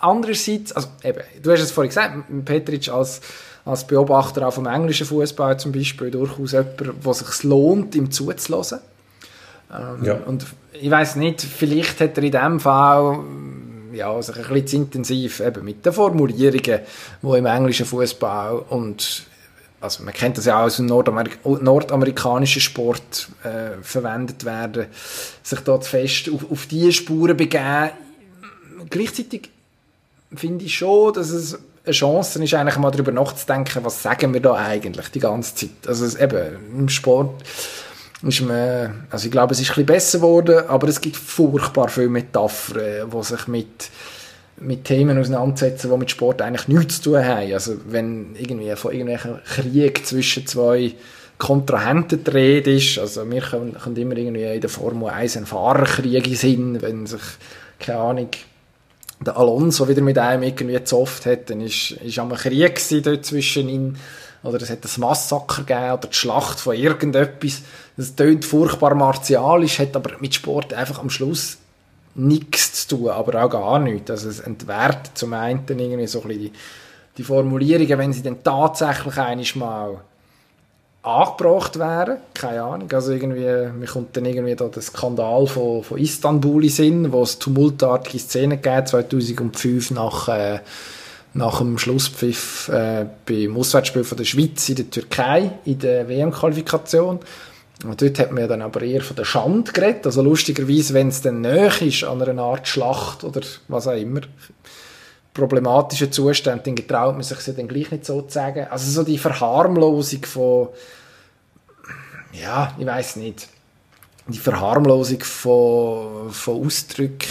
[0.00, 3.22] andererseits, also eben, du hast es vorhin gesagt, Petric als
[3.68, 8.80] als Beobachter auch vom englischen Fußball zum Beispiel durchaus jemand, wo sich lohnt, ihm zuzulassen.
[9.70, 10.14] Ähm, ja.
[10.24, 13.18] Und ich weiß nicht, vielleicht hat er in dem Fall
[13.92, 16.80] ja, sich ein bisschen intensiv eben mit den Formulierungen,
[17.22, 19.26] die im englischen Fußball und
[19.80, 24.86] also man kennt das ja auch aus dem Nordamerik nordamerikanischen Sport äh, verwendet werden,
[25.42, 27.90] sich dort fest auf, auf diese Spuren begeben.
[28.90, 29.50] Gleichzeitig
[30.34, 34.40] finde ich schon, dass es eine Chance ist, eigentlich mal darüber nachzudenken, was sagen wir
[34.40, 35.70] da eigentlich die ganze Zeit.
[35.86, 37.42] Also es, eben, im Sport
[38.22, 42.08] ist man, also ich glaube, es ist ein besser geworden, aber es gibt furchtbar viele
[42.08, 43.90] Metaphern, die sich mit
[44.60, 47.52] mit Themen auseinandersetzen, die mit Sport eigentlich nichts zu tun haben.
[47.52, 50.94] Also wenn irgendwie von irgendwelchen Krieg zwischen zwei
[51.38, 55.46] Kontrahenten die Rede ist, also wir können, können immer irgendwie in der Formel 1 ein
[55.46, 57.20] Fahrerkrieg sind, wenn sich,
[57.78, 58.28] keine Ahnung,
[59.24, 63.68] der Alonso wieder mit einem irgendwie gezofft hat, dann ist, ist am Krieg dort zwischen
[63.68, 63.96] ihm
[64.42, 67.62] oder es hat ein Massaker gegeben oder die Schlacht von irgendetwas.
[67.98, 71.58] Das tönt furchtbar martialisch, hat aber mit Sport einfach am Schluss
[72.14, 74.08] nichts zu tun, aber auch gar nichts.
[74.08, 76.52] Also es entwertet zum einen irgendwie so ein bisschen die,
[77.16, 79.96] die Formulierungen, wenn sie dann tatsächlich einmal
[81.02, 85.98] angebracht wären, keine Ahnung, also irgendwie, mir kommt dann irgendwie da der Skandal von, von
[85.98, 90.60] Istanbul in Sinn, wo es tumultartige Szenen gab, 2005 nach, äh,
[91.34, 97.18] nach dem Schlusspfiff äh, beim Auswärtsspiel von der Schweiz in der Türkei in der WM-Qualifikation.
[97.84, 101.20] Und dort hat man dann aber eher von der Schande geredet, also lustigerweise, wenn es
[101.20, 104.22] dann näher ist an einer Art Schlacht oder was auch immer,
[105.32, 108.66] problematischen Zuständen, dann getraut man sich ja dann gleich nicht so zu sagen.
[108.70, 110.68] Also so die Verharmlosung von,
[112.32, 113.48] ja, ich weiß nicht,
[114.26, 117.28] die Verharmlosung von, von Ausdrücken,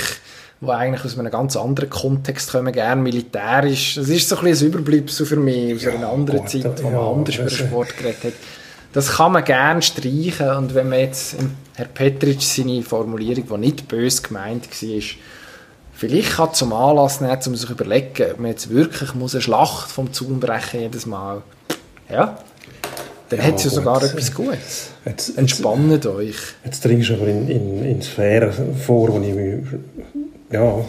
[0.62, 3.96] die eigentlich aus einem ganz anderen Kontext kommen, gern militärisch.
[3.96, 6.94] Das ist so ein bisschen ein Überbleibsel für mich aus einer anderen Zeit, wo man
[6.94, 8.34] ja, anders über Sport geredet hat.
[8.98, 11.36] Das kann man gerne streichen und wenn man jetzt
[11.76, 15.02] Herr Petritsch seine Formulierung, die nicht böse gemeint war,
[15.94, 19.44] vielleicht kann zum Anlass nehmen, um sich zu überlegen, ob man jetzt wirklich muss eine
[19.44, 21.44] Schlacht vom Zaun brechen jedes Mal.
[22.10, 22.40] Ja,
[23.30, 24.90] dann ja, hat es ja sogar jetzt, etwas Gutes.
[25.06, 26.38] Jetzt, Entspannt jetzt, euch.
[26.66, 29.64] Jetzt dringst du aber in, in, in Sphären vor, wo ich mich,
[30.52, 30.84] ja,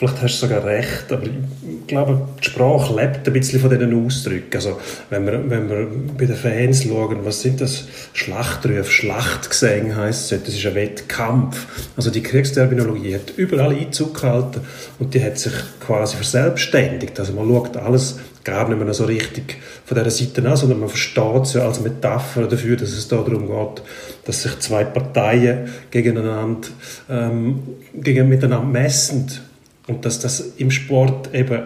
[0.00, 4.06] Vielleicht hast du sogar recht, aber ich glaube, die Sprache lebt ein bisschen von diesen
[4.06, 4.54] Ausdrücken.
[4.54, 7.84] Also, wenn wir, wenn wir bei den Fans schauen, was sind das?
[8.14, 10.42] Schlachtrufe, Schlachtgesänge heisst es.
[10.42, 11.66] Das ist ein Wettkampf.
[11.98, 14.62] Also, die Kriegsterminologie hat überall Einzug gehalten
[14.98, 15.52] und die hat sich
[15.86, 17.20] quasi verselbstständigt.
[17.20, 20.88] Also, man schaut alles gar nicht mehr so richtig von dieser Seite an, sondern man
[20.88, 23.82] versteht es ja als Metapher dafür, dass es darum geht,
[24.24, 26.68] dass sich zwei Parteien gegeneinander,
[27.10, 27.58] ähm,
[27.92, 29.49] gegen, miteinander messen
[29.90, 31.62] und dass das im Sport eben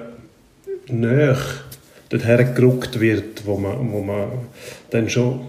[0.88, 1.36] näher
[2.08, 4.28] dorthin gerückt wird, wo man, wo man
[4.90, 5.40] dann schon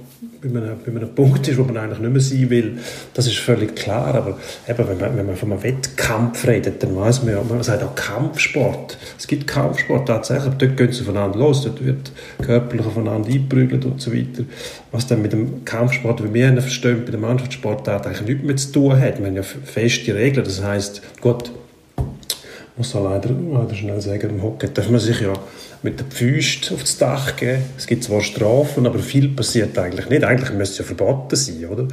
[0.41, 2.77] bei einem, bei einem Punkt ist, wo man eigentlich nicht mehr sein will,
[3.13, 4.13] das ist völlig klar.
[4.15, 7.63] Aber eben, wenn, man, wenn man von einem Wettkampf redet, dann weiß man ja, man
[7.63, 8.97] sagt auch Kampfsport.
[9.17, 12.11] Es gibt Kampfsport tatsächlich, aber dort gehen sie voneinander los, dort wird
[12.41, 14.43] körperlich aufeinander eingeprügelt und so weiter.
[14.91, 18.55] Was dann mit dem Kampfsport, wie wir ihn verstehen, bei der Mannschaftssportart eigentlich nichts mehr
[18.57, 19.19] zu tun hat.
[19.19, 21.51] Wir haben ja feste Regeln, das heißt, gut,
[22.77, 25.33] muss man leider, leider schnell sagen, im Hockey darf man sich ja
[25.81, 27.61] mit den Füßen aufs Dach geben.
[27.77, 30.23] Es gibt zwar Strafen, aber viel passiert eigentlich nicht.
[30.23, 31.87] Eigentlich müsste es ja verboten sein, oder?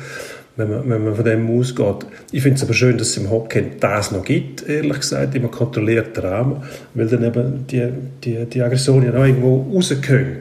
[0.56, 2.06] Wenn man, wenn man von dem ausgeht.
[2.30, 5.48] Ich finde es aber schön, dass es im Hockey das noch gibt, ehrlich gesagt, immer
[5.48, 6.62] kontrollierten Rahmen,
[6.94, 7.88] weil dann eben die,
[8.22, 10.38] die, die Aggression ja noch irgendwo rauskommen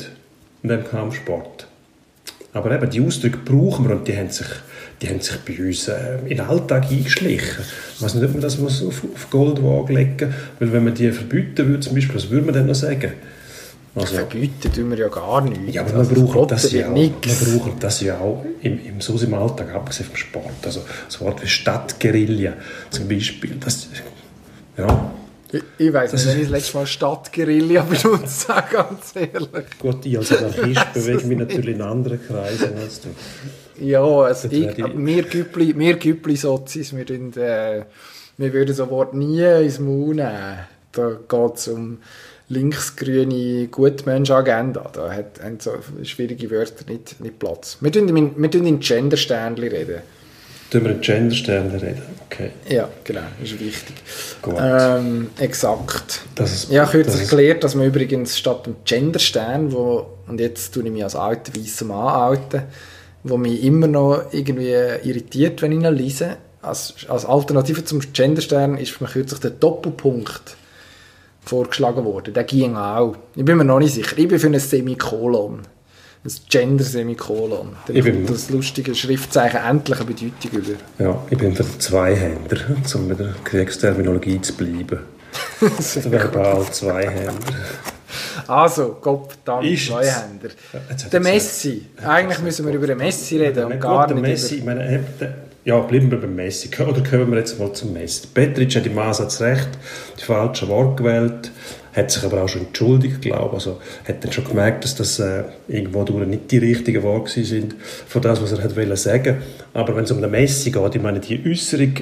[0.63, 1.67] in dem Kampfsport.
[2.53, 4.47] Aber eben, die Ausdrücke brauchen wir und die haben sich
[5.01, 7.63] die haben sich bei uns äh, in den Alltag eingeschlichen.
[7.95, 10.93] Ich weiß nicht, ob man das muss auf, auf Goldwaage legen muss, weil wenn man
[10.93, 13.13] die verbieten würde, zum Beispiel, was würde man denn noch sagen?
[13.93, 15.73] Also, verbieten tun wir ja gar nicht.
[15.73, 19.33] Ja, aber also, wir, brauchen das ja auch, das ja auch im, im, so im
[19.33, 20.65] Alltag, abgesehen vom Sport.
[20.65, 22.53] Also das Wort wie Stadtguerilla
[22.89, 23.89] zum Beispiel, das,
[24.77, 25.11] ja,
[25.51, 29.49] ich, ich weiß nicht, wenn ich das letzte Mal Stadtguerilla benutzt habe, ganz ehrlich.
[29.79, 33.09] Gut, ich als Anarchist bewege mich natürlich in anderen Kreisen als du.
[33.79, 37.83] Ja, also ich, wir Güppli, wir Güppli-Sozis, wir, äh,
[38.37, 40.59] wir würden so Wort nie ins Maul nehmen.
[40.91, 41.99] Da geht es um
[42.49, 44.89] linksgrüne Gutmensch-Agenda.
[44.93, 45.71] Da hat, haben so
[46.03, 47.77] schwierige Wörter nicht, nicht Platz.
[47.79, 50.01] Wir tun in, wir tun in Gender-Sternchen reden.
[50.69, 52.01] Tun wir in Gender-Sternchen reden?
[52.25, 52.51] Okay.
[52.69, 53.95] Ja, genau, das ist wichtig.
[54.41, 54.55] Gut.
[54.59, 56.21] Ähm, exakt.
[56.35, 60.73] Das ist, ich habe kürzlich gelernt, dass man übrigens statt dem Gender-Stern, wo, und jetzt
[60.73, 62.63] tue ich mich als alter weißer Mann outen,
[63.23, 66.37] wo mich immer noch irgendwie irritiert, wenn ich ihn lese.
[66.61, 70.57] Als, als Alternative zum Genderstern ist mir kürzlich der Doppelpunkt
[71.43, 72.33] vorgeschlagen worden.
[72.33, 73.15] Der ging auch.
[73.35, 74.17] Ich bin mir noch nicht sicher.
[74.17, 75.61] Ich bin für ein Semikolon.
[76.23, 77.69] Ein Gender-Semikolon.
[77.87, 80.73] Dann bin das lustige Schriftzeichen endlich eine Bedeutung über.
[80.99, 82.57] Ja, ich bin für Zweihänder,
[82.93, 84.99] um mit der Kriegsterminologie zu bleiben.
[85.59, 87.33] Verbal Zweihänder.
[88.47, 90.49] Also, Gott, dann Zweihänder.
[91.11, 91.87] Der Messi.
[92.05, 94.75] Eigentlich müssen wir über den Messi reden und gar nicht Messi, über...
[94.75, 95.03] Meine,
[95.63, 96.69] ja, bleiben wir beim Messi.
[96.81, 98.27] Oder kommen wir jetzt mal zum Messi.
[98.33, 99.69] Petric hat im Ansatz recht,
[100.19, 101.51] die falsche Wort gewählt
[101.93, 103.53] hat sich aber auch schon entschuldigt, glaube ich.
[103.53, 107.75] Also hat dann schon gemerkt, dass das äh, irgendwo durch nicht die richtigen Worte sind
[108.07, 109.37] von das, was er hat wollen sagen.
[109.73, 111.93] Aber wenn es um den Messi geht, ich meine, die Äußerung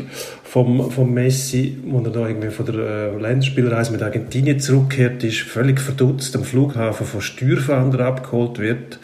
[0.43, 5.41] vom, vom Messi, wo er da irgendwie von der äh, Länderspielreise mit Argentinien zurückkehrt, ist
[5.41, 8.99] völlig verdutzt am Flughafen von Steuerfahndern abgeholt wird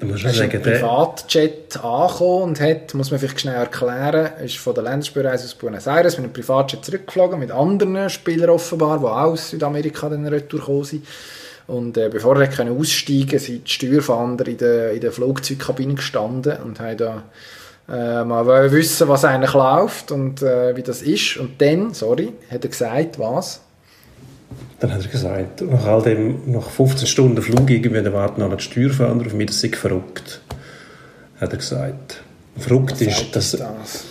[0.00, 5.44] sagen, ein Privatjet angekommen und hat, muss man vielleicht schnell erklären, ist von der Länderspielreise
[5.44, 10.08] aus Buenos Aires mit einem Privatjet zurückgeflogen, mit anderen Spielern offenbar, die auch aus Südamerika
[10.08, 11.06] dann retour gekommen sind.
[11.66, 16.56] Und äh, bevor er können aussteigen sind die Steuerfahnder in der, in der Flugzeugkabine gestanden
[16.64, 17.22] und haben da
[17.88, 21.36] äh, mal wissen, was eigentlich läuft und äh, wie das ist.
[21.36, 23.60] Und dann, sorry, hat er gesagt, was?
[24.80, 28.56] Dann hat er gesagt, nach all dem, nach 15 Stunden Flug irgendwie, da warten noch
[28.56, 30.40] die Steuerfahnder auf mich, das sei verrückt.
[31.40, 32.22] Hat er gesagt.
[32.56, 34.04] Verrückt was ist, dass, das?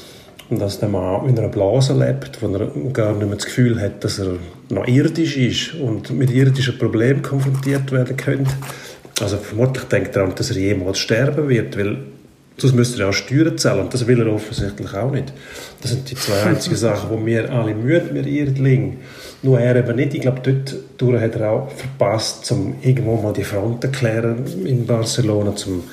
[0.50, 4.04] dass der Mann in einer Blase lebt, wo er gar nicht mehr das Gefühl hat,
[4.04, 4.38] dass er
[4.70, 8.52] noch irdisch ist und mit irdischen Problemen konfrontiert werden könnte.
[9.22, 11.98] Also vermutlich denkt er an, dass er jemals sterben wird, weil
[12.62, 15.34] sonst müsste er auch Steuern zahlen und das will er offensichtlich auch nicht.
[15.82, 18.98] Das sind die zwei einzigen Sachen, wo wir alle müde, wir Irdling.
[19.42, 20.14] Nur er eben nicht.
[20.14, 20.42] Ich glaube,
[20.98, 25.84] dort hat er auch verpasst, um irgendwo mal die Front zu klären in Barcelona, zum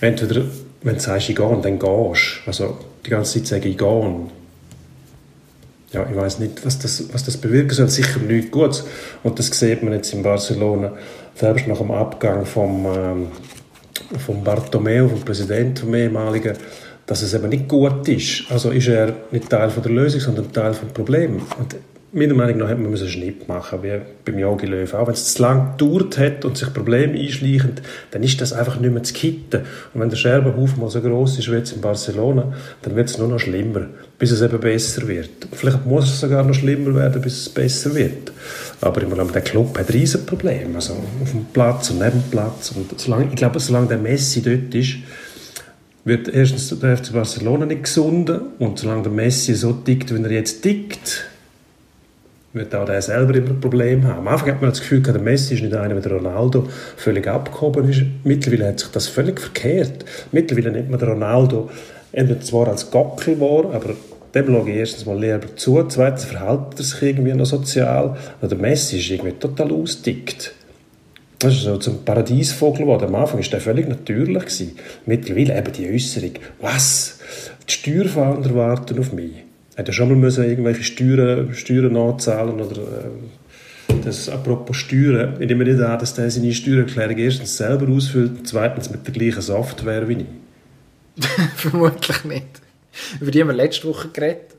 [0.00, 0.42] entweder,
[0.82, 2.40] wenn du sagst, ich gehe, dann gehst.
[2.46, 4.14] Also die ganze Zeit sagen, ich gehe.
[5.92, 7.88] Ja, ich weiß nicht, was das, was das bewirken soll.
[7.88, 8.84] Sicher nichts Gutes.
[9.22, 10.92] Und das sieht man jetzt in Barcelona,
[11.34, 13.26] selbst nach dem Abgang vom, ähm,
[14.18, 16.56] vom Bartomeu, vom Präsidenten, vom ehemaligen,
[17.06, 18.44] dass es eben nicht gut ist.
[18.50, 21.42] Also ist er nicht Teil von der Lösung, sondern Teil des Problems.
[22.16, 24.92] Meiner Meinung nach hätte man einen Schnitt machen wie beim Jogi Löw.
[24.94, 27.72] Auch wenn es zu lange gedauert hat und sich Probleme einschleichen,
[28.10, 29.62] dann ist das einfach nicht mehr zu kitten.
[29.92, 33.18] Und wenn der Scherbenhaufen mal so groß ist wie jetzt in Barcelona, dann wird es
[33.18, 33.86] nur noch schlimmer,
[34.18, 35.46] bis es eben besser wird.
[35.52, 38.32] Vielleicht muss es sogar noch schlimmer werden, bis es besser wird.
[38.80, 42.30] Aber ich glaube, der Club hat riesen Probleme, also auf dem Platz und neben dem
[42.30, 42.72] Platz.
[42.74, 44.96] Und solange, ich glaube, solange der Messi dort ist,
[46.04, 50.30] wird erstens der FC Barcelona nicht gesunden und solange der Messi so tickt, wie er
[50.30, 51.26] jetzt tickt,
[52.56, 54.18] wird auch der selber immer ein Problem haben.
[54.18, 56.66] Am Anfang hat man das Gefühl, der Messi ist nicht einer, der Ronaldo
[56.96, 58.02] völlig abgehoben ist.
[58.24, 60.04] Mittlerweile hat sich das völlig verkehrt.
[60.32, 61.70] Mittlerweile nennt man den Ronaldo
[62.12, 63.94] entweder zwar als Gockel war, aber
[64.34, 68.16] dem schaue ich erstens mal lieber zu, zweitens verhält er sich irgendwie noch sozial.
[68.40, 70.52] Und der Messi ist irgendwie total ausdickt.
[71.38, 73.08] Das ist so zum Paradiesvogel geworden.
[73.08, 74.42] Am Anfang war der völlig natürlich.
[74.42, 74.78] Gewesen.
[75.04, 77.18] Mittlerweile eben die Äußerung, was?
[77.68, 79.45] Die Steuerfahnder warten auf mich
[79.76, 85.64] hätte schon mal müssen irgendwelche Steuern, Steuern nachzahlen oder äh, das apropos Steuern, ich nehme
[85.64, 90.24] nicht an, dass der seine Steuererklärung erstens selber ausfüllt, zweitens mit der gleichen Software wie
[90.24, 91.24] ich.
[91.56, 92.46] Vermutlich nicht.
[93.20, 94.56] Über die haben wir letzte Woche geredet.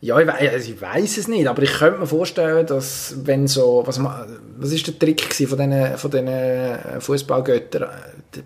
[0.00, 3.46] Ja, ich, we also ich weiß es nicht, aber ich könnte mir vorstellen, dass wenn
[3.46, 7.88] so, was, was ist der Trick von diesen, von diesen Fußballgöttern?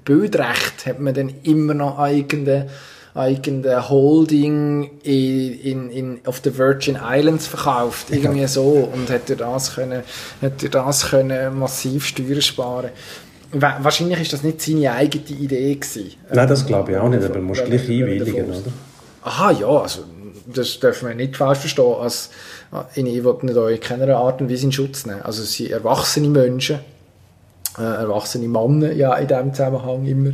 [0.05, 2.69] Bildrecht hat man dann immer noch irgendeine
[3.15, 9.75] irgendeine Holding in, in, in, auf den Virgin Islands verkauft, irgendwie so, und hätte das
[9.75, 10.03] können,
[10.41, 12.91] hätte das können massiv Steuern sparen
[13.53, 16.13] Wahrscheinlich ist das nicht seine eigene Idee gewesen.
[16.33, 18.73] Nein, das glaube ich auch nicht, aber man muss gleich einwilligen, oder?
[19.23, 20.05] Aha, ja, also
[20.47, 21.95] das dürfen wir nicht falsch verstehen.
[22.01, 22.31] Als,
[22.95, 25.23] ich will nicht euch keiner Art und Weise in Schutz nehmen.
[25.23, 26.79] Also sie erwachsene Menschen,
[27.77, 30.33] äh, erwachsene Männer ja in diesem Zusammenhang immer,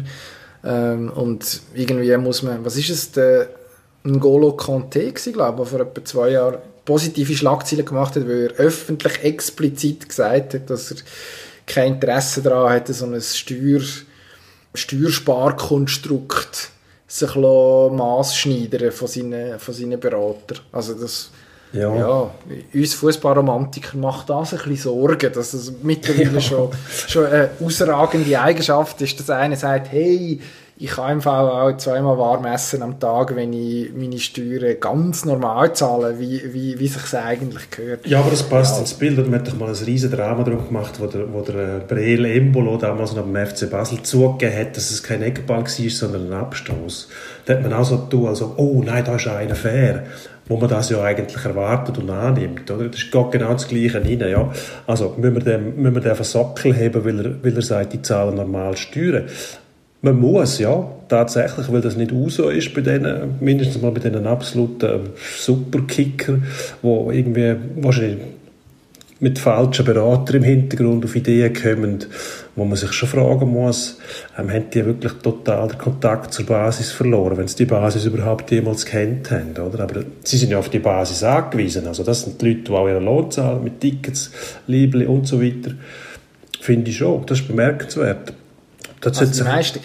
[0.64, 3.48] ähm, und irgendwie muss man, was ist es, der
[4.04, 8.64] N'Golo Conte gewesen, glaube ich, vor etwa zwei Jahren positive Schlagzeilen gemacht hat, weil er
[8.64, 10.98] öffentlich explizit gesagt hat, dass er
[11.66, 13.82] kein Interesse daran hatte, so ein Steuer,
[14.72, 16.70] Steuersparkonstrukt
[17.08, 20.60] sich maßschneidern von seinen, von seinen Beratern.
[20.72, 21.30] Also das,
[21.72, 21.94] ja.
[21.94, 22.30] ja
[22.74, 26.40] uns Fußballromantiker macht das ein bisschen Sorgen, dass es mittlerweile ja.
[26.40, 26.70] schon,
[27.06, 30.40] schon eine ausragende Eigenschaft ist, dass einer sagt, hey,
[30.78, 35.24] ich kann im Fall auch zweimal warm essen am Tag, wenn ich meine Steuern ganz
[35.24, 38.06] normal zahle, wie, wie, wie sich es eigentlich gehört.
[38.06, 38.80] Ja, aber das passt ja.
[38.80, 39.16] ins Bild.
[39.16, 42.76] Man hat doch mal ein riesen Drama darum gemacht, wo der, wo der Breel Embolo
[42.76, 47.08] damals noch beim FC Basel zugegeben hat, dass es kein Eckball war, sondern ein Abstoß.
[47.46, 50.04] Da hat man auch so getan, also, oh nein, da ist einer fair
[50.48, 52.70] wo man das ja eigentlich erwartet und annimmt.
[52.70, 52.88] Oder?
[52.88, 54.20] Das geht genau das Gleiche rein.
[54.20, 54.50] Ja.
[54.86, 58.02] Also müssen wir den, den auf den Sockel haben, weil er, weil er sagt, die
[58.02, 59.24] zahlen normal Steuern.
[60.02, 64.26] Man muss, ja, tatsächlich, weil das nicht so ist bei denen, mindestens mal bei diesen
[64.26, 66.38] absoluten Superkicker,
[66.82, 68.18] wo irgendwie wahrscheinlich
[69.18, 72.04] mit falschen Beratern im Hintergrund auf Ideen kommen,
[72.54, 73.98] wo man sich schon fragen muss,
[74.38, 78.50] ähm, haben die wirklich total den Kontakt zur Basis verloren, wenn sie die Basis überhaupt
[78.50, 79.84] jemals kennt haben, oder?
[79.84, 82.88] Aber sie sind ja auf die Basis angewiesen, also das sind die Leute, die auch
[82.88, 84.30] ihren Lohn zahlen, mit Tickets,
[84.66, 85.72] Libli und so weiter.
[86.60, 88.34] Finde ich schon, das ist bemerkenswert.
[89.00, 89.80] Das also die meisten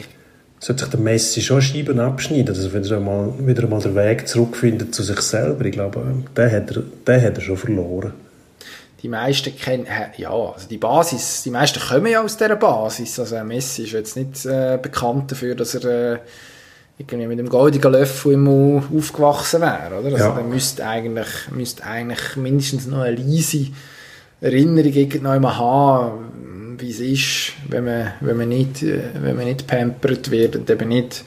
[0.59, 4.27] sollte sich der Messi schon Scheiben abschneiden, also wenn er mal, wieder mal den Weg
[4.27, 5.65] zurückfindet zu sich selber.
[5.65, 6.03] Ich glaube,
[6.35, 8.13] den hat er, den hat er schon verloren.
[9.01, 9.87] Die meisten kennen,
[10.17, 13.19] ja, also die Basis, die meisten kommen ja aus dieser Basis.
[13.19, 16.19] Also Messi ist jetzt nicht äh, bekannt dafür, dass er äh,
[16.97, 20.13] irgendwie mit dem goldenen Löffel im Mund aufgewachsen wäre, oder?
[20.13, 20.37] Also ja.
[20.37, 23.67] er müsste eigentlich, müsste eigentlich mindestens noch eine leise
[24.39, 29.67] Erinnerung irgendwann haben, wie es ist, wenn man, wenn man, nicht, äh, wenn man nicht
[29.67, 31.23] pampert wird und eben nicht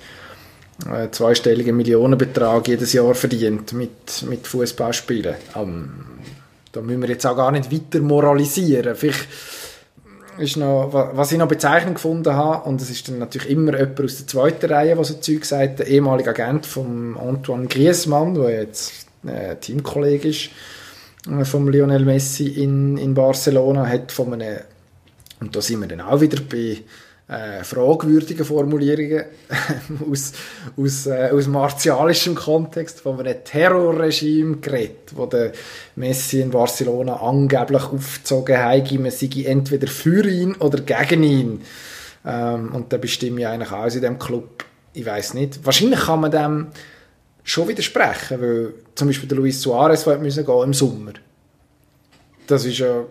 [0.93, 5.35] äh, zweistelligen Millionenbetrag jedes Jahr verdient mit, mit Fußballspielen.
[5.57, 5.91] Ähm,
[6.75, 8.97] da müssen wir jetzt auch gar nicht weiter moralisieren.
[8.97, 9.29] Vielleicht
[10.39, 14.01] ist noch, was ich noch bezeichnend gefunden habe, und es ist dann natürlich immer jemand
[14.01, 18.63] aus der zweiten Reihe, der so Zeug sagt, der ehemalige Agent von Antoine Griezmann, der
[18.63, 20.51] jetzt äh, Teamkollege ist,
[21.31, 24.59] äh, von Lionel Messi in, in Barcelona, hat von einem,
[25.41, 26.79] und da sind wir dann auch wieder bei
[27.27, 29.25] äh, fragwürdigen Formulierungen
[30.11, 30.33] aus,
[30.77, 35.53] aus, äh, aus martialischem Kontext von einem Terrorregime geredet, wo der
[35.97, 41.63] Messi in Barcelona angeblich aufgezogen hat, man sei entweder für ihn oder gegen ihn.
[42.27, 44.65] Ähm, und da bestimme ich eigentlich aus in dem Club.
[44.93, 45.65] Ich weiß nicht.
[45.65, 46.67] Wahrscheinlich kann man dem
[47.43, 51.13] schon widersprechen, weil zum Beispiel der Luis Suarez wollte müssen gehen im Sommer.
[52.47, 53.05] Das ist ja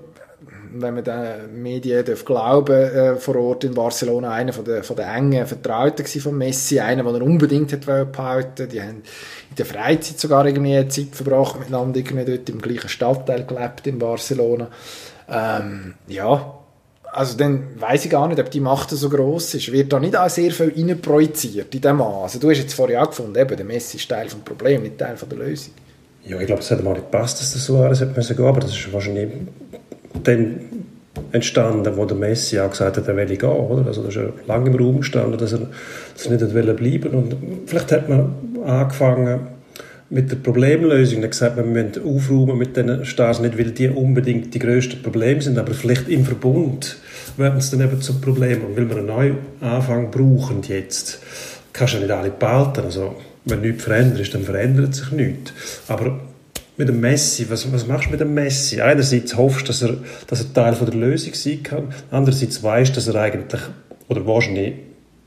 [0.74, 4.96] wenn man den Medien darf glauben äh, vor Ort in Barcelona, einer von der, von
[4.96, 9.04] der engen Vertrauten von Messi, einer, den er unbedingt hat behalten Die haben
[9.50, 14.00] in der Freizeit sogar irgendwie Zeit verbracht miteinander, irgendwie dort im gleichen Stadtteil gelebt in
[14.00, 14.68] Barcelona.
[15.30, 16.60] Ähm, ja,
[17.12, 19.72] also dann weiß ich gar nicht, ob die Macht so groß ist.
[19.72, 22.24] Wird da nicht auch sehr viel reinprojiziert in dem Mann?
[22.24, 24.98] Also du hast jetzt vorher auch gefunden, eben, der Messi ist Teil des Problems, nicht
[24.98, 25.74] Teil der Lösung.
[26.26, 28.72] Ja, ich glaube, es hat mal nicht gepasst, dass Suarez hätte müssen gehen, aber das
[28.72, 29.30] ist wahrscheinlich
[30.24, 30.60] dann
[31.32, 33.88] entstanden, wo der Messi auch gesagt hat, er will gehen, oder?
[33.88, 35.68] Also das ist ja lange im Raum gestanden, dass er,
[36.14, 37.10] dass er nicht will bleiben.
[37.10, 39.42] Und vielleicht hat man angefangen
[40.10, 44.54] mit der Problemlösung, dann gesagt, wir müssen aufräumen mit den Stars, nicht weil die unbedingt
[44.54, 46.98] die grössten Probleme sind, aber vielleicht im Verbund
[47.38, 48.64] werden es dann eben zum Problem.
[48.64, 51.20] Und weil wir einen neuen Anfang brauchen jetzt,
[51.74, 55.52] kannst du ja nicht alle behalten, also wenn nichts verändert ist, dann verändert sich nichts,
[55.88, 56.20] aber
[56.78, 58.82] mit dem Messi, was, was machst du mit dem Messi?
[58.82, 62.92] Einerseits hoffst du, dass er, dass er Teil von der Lösung sein kann, andererseits weißt
[62.92, 63.62] du, dass er eigentlich,
[64.08, 64.74] oder wahrscheinlich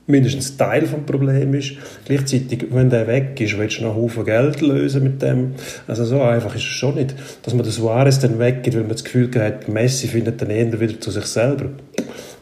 [0.07, 1.73] mindestens Teil vom Problem ist.
[2.05, 5.55] Gleichzeitig, wenn der weg ist, willst du noch einen Haufen Geld lösen mit dem.
[5.87, 8.93] Also so einfach ist es schon nicht, dass man den Suarez dann weggeht, weil man
[8.93, 11.71] das Gefühl hat, Messi findet dann eher wieder zu sich selber.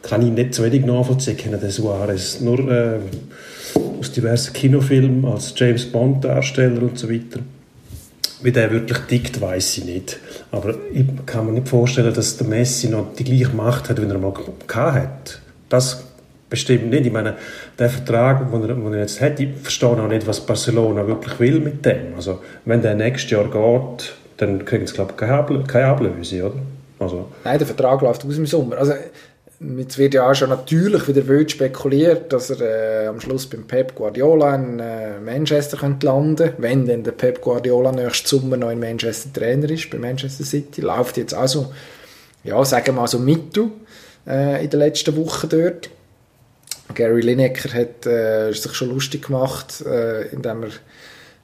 [0.03, 2.99] Kann ich nicht zu wenig nachvollziehen, den Suarez nur äh,
[3.99, 7.39] aus diversen Kinofilmen als James Bond Darsteller und so weiter.
[8.45, 10.19] Wie der wirklich tickt, weiß ich nicht.
[10.51, 14.05] Aber ich kann mir nicht vorstellen, dass der Messi noch die gleiche Macht hat, wie
[14.05, 14.31] er mal
[14.75, 15.41] hat.
[15.67, 16.03] Das
[16.47, 17.07] bestimmt nicht.
[17.07, 17.37] Ich meine,
[17.79, 21.39] der Vertrag, den er, den er jetzt hat, ich verstehe auch nicht, was Barcelona wirklich
[21.39, 22.13] will mit dem.
[22.15, 26.59] Also, wenn der nächstes Jahr geht, dann kriegen sie, glaube ich, keine, Ablöse, oder?
[26.99, 27.31] Also.
[27.43, 28.77] Nein, der Vertrag läuft aus im Sommer.
[28.77, 28.93] Also,
[29.59, 33.65] Jetzt wird ja auch schon natürlich wieder wild spekuliert, dass er äh, am Schluss beim
[33.65, 38.71] Pep Guardiola in äh, Manchester könnte landen wenn denn der Pep Guardiola nächsten Sommer noch
[38.71, 40.81] in Manchester Trainer ist, bei Manchester City.
[40.81, 41.73] Läuft jetzt also,
[42.43, 43.69] ja, sagen wir mal so mittel
[44.27, 45.89] äh, in den letzten Wochen dort.
[46.93, 50.69] Gary Lineker hat äh, sich schon lustig gemacht, äh, indem er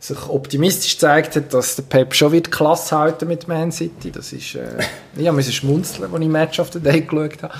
[0.01, 4.11] sich optimistisch gezeigt hat, dass der Pep schon wird Klasse halten mit Man City.
[4.11, 4.79] Das ist, äh,
[5.15, 7.53] ich musste schmunzeln, als ich Match of the Day geschaut habe.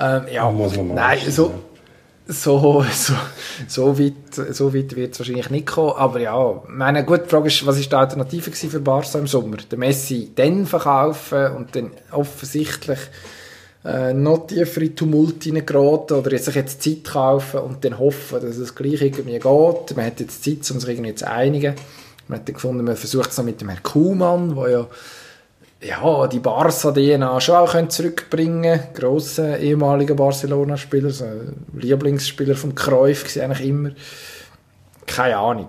[0.00, 1.52] Ähm, ja, muss man nein, so,
[2.26, 3.14] so, so,
[3.68, 4.14] so weit,
[4.54, 5.92] so weit wird es wahrscheinlich nicht kommen.
[5.92, 9.58] Aber ja, meine gute Frage ist, was ist die Alternative für Barca im Sommer?
[9.70, 13.00] Der Messi dann verkaufen und dann offensichtlich
[13.84, 18.56] äh, noch tiefer in Tumult hineingeraten oder sich jetzt Zeit kaufen und dann hoffen, dass
[18.56, 19.96] es gleich irgendwie geht.
[19.96, 21.74] Man hat jetzt Zeit, um sich irgendwie zu einigen.
[22.28, 24.86] Man hat dann gefunden, man versucht es noch mit dem Herrn Kuhmann, der ja
[25.84, 28.94] ja, die Barca-DNA schon auch zurückbringen können.
[28.94, 31.24] Grosser ehemaliger Barcelona-Spieler, so
[31.74, 33.90] Lieblingsspieler von Cruyff eigentlich immer.
[35.06, 35.68] Keine Ahnung.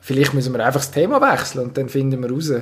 [0.00, 2.52] Vielleicht müssen wir einfach das Thema wechseln und dann finden wir raus,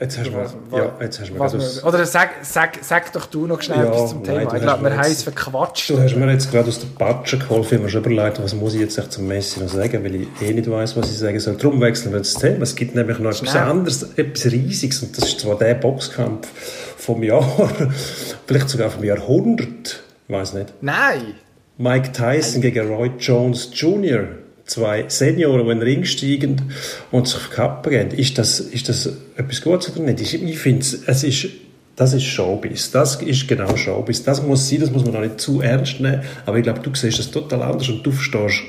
[0.00, 3.26] Jetzt hast du was, ja, jetzt hast du was wir, Oder sag, sag, sag doch
[3.26, 4.54] du noch schnell ja, etwas zum Thema.
[4.54, 5.90] ich glaube, wir haben es verquatscht.
[5.90, 7.66] Du hast mir jetzt gerade aus der Patsche geholfen.
[7.66, 10.14] Ich habe mir schon überlegt, was muss ich jetzt echt zum Messi noch sagen, weil
[10.14, 11.56] ich eh nicht weiß, was ich sagen soll.
[11.56, 12.62] Darum wechseln wir das Thema.
[12.62, 15.02] Es gibt nämlich noch etwas anderes, etwas Riesiges.
[15.02, 16.48] Und das ist zwar der Boxkampf
[16.96, 17.70] vom Jahr,
[18.46, 20.02] vielleicht sogar vom Jahrhundert.
[20.26, 20.72] Ich weiß nicht.
[20.80, 21.34] Nein!
[21.76, 22.72] Mike Tyson Nein.
[22.72, 24.28] gegen Roy Jones Jr
[24.70, 26.72] zwei Senioren, die in den Ring steigen
[27.10, 28.10] und sich auf Kappen gehen.
[28.12, 30.20] Ist das, ist das etwas Gutes oder nicht?
[30.20, 31.48] Ich, finde, es ist,
[31.96, 32.90] das ist Showbiz.
[32.92, 34.22] Das ist genau Showbiz.
[34.22, 36.22] Das muss sein, das muss man auch nicht zu ernst nehmen.
[36.46, 38.62] Aber ich glaube, du siehst das total anders und du verstehst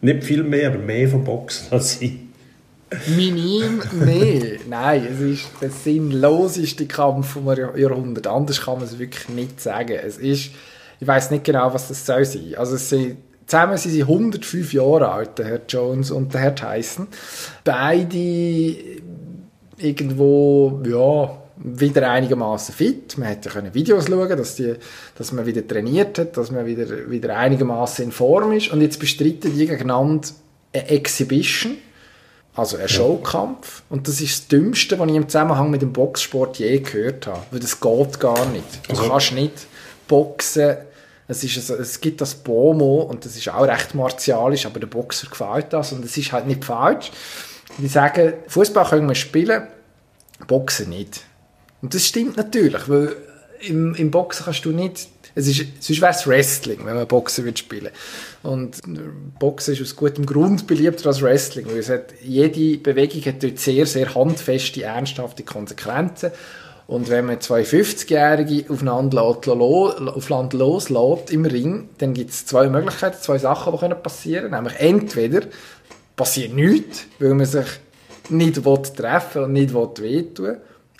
[0.00, 2.12] nicht viel mehr, aber mehr von Boxen als ich.
[3.16, 3.82] Minim?
[4.04, 8.26] Nee, nein, es ist der sinnloseste Kampf vom Jahrhundert.
[8.26, 9.98] Anders kann man es wirklich nicht sagen.
[10.04, 10.50] Es ist,
[11.00, 12.54] ich weiß nicht genau, was das soll sein.
[12.56, 16.54] Also es sind Zusammen sind sie 105 Jahre alt, der Herr Jones und der Herr
[16.54, 17.08] Tyson.
[17.62, 18.74] Beide
[19.78, 23.16] irgendwo, ja, wieder einigermaßen fit.
[23.18, 24.74] Man hätte können Videos schauen, dass, die,
[25.16, 28.72] dass man wieder trainiert hat, dass man wieder, wieder einigermaßen in Form ist.
[28.72, 30.28] Und jetzt bestreiten die gegeneinander
[30.72, 31.76] eine Exhibition,
[32.54, 33.82] also ein Showkampf.
[33.88, 37.42] Und das ist das Dümmste, was ich im Zusammenhang mit dem Boxsport je gehört habe.
[37.50, 38.64] Weil das geht gar nicht.
[38.88, 39.52] Du Also- kannst nicht
[40.08, 40.76] boxen.
[41.26, 44.86] Es, ist, ein- es gibt das Bomo und das ist auch recht martialisch, aber der
[44.88, 47.10] Boxer gefällt das und es ist halt nicht falsch.
[47.78, 49.62] Die sagen, Fußball können wir spielen,
[50.46, 51.22] Boxen nicht.
[51.82, 53.16] Und das stimmt natürlich, weil
[53.60, 57.44] im, im Boxen kannst du nicht, es ist, sonst wäre es Wrestling, wenn man Boxen
[57.44, 57.90] würde spielen.
[58.42, 58.80] Und
[59.38, 63.58] Boxen ist aus gutem Grund beliebter als Wrestling, weil es hat, jede Bewegung hat dort
[63.58, 66.30] sehr, sehr handfeste, ernsthafte Konsequenzen.
[66.86, 72.44] Und wenn man zwei 50-Jährige aufeinander lässt, lo- aufeinander loslässt im Ring, dann gibt es
[72.44, 74.64] zwei Möglichkeiten, zwei Sachen, die können passieren können.
[74.64, 75.46] Nämlich entweder
[76.14, 77.66] passiert nichts, weil man sich
[78.28, 80.56] nicht will treffen und nicht will wehtun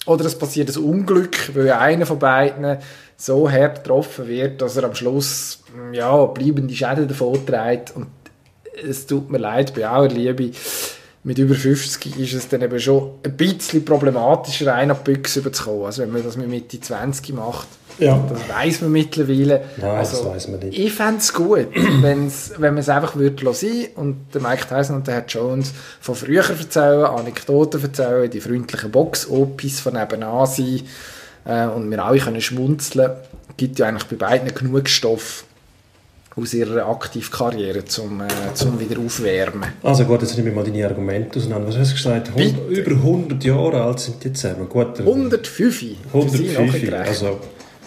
[0.06, 2.78] Oder es passiert ein Unglück, weil einer von beiden
[3.16, 5.62] so hart getroffen wird, dass er am Schluss
[5.92, 7.94] ja, bleibende Schäden davon trägt.
[7.94, 8.06] Und
[8.86, 10.50] es tut mir leid, bei aller Liebe,
[11.24, 15.40] mit über 50 ist es dann eben schon ein bisschen problematischer, einen auf die Büchse
[15.40, 15.86] überzukommen.
[15.86, 17.66] Also wenn man das mit Mitte 20 macht,
[17.98, 18.22] Ja.
[18.28, 19.62] das weiß man mittlerweile.
[19.78, 20.78] Nein, also, das weiss man nicht.
[20.78, 21.68] Ich fände es gut,
[22.02, 25.72] wenn's, wenn man es einfach würde lassen und der Mike Tyson und der Herr Jones
[26.00, 30.82] von früher erzählen, Anekdoten erzählen, die freundlichen Box-Opis von nebenan sein
[31.46, 33.12] äh, und wir alle können schmunzeln.
[33.56, 35.44] gibt ja eigentlich bei beiden genug Stoff
[36.36, 39.68] aus ihrer Aktivkarriere zum, äh, zum wieder aufwärmen.
[39.82, 41.68] Also gut, jetzt nehme ich mal deine Argumente auseinander.
[41.68, 42.34] Was hast du gesagt?
[42.34, 42.80] Hund- Bitte.
[42.90, 44.68] über 100 Jahre alt sind die zusammen.
[44.68, 46.94] Gut, der- 105 für sie 105, nachgerechnet.
[47.08, 47.38] also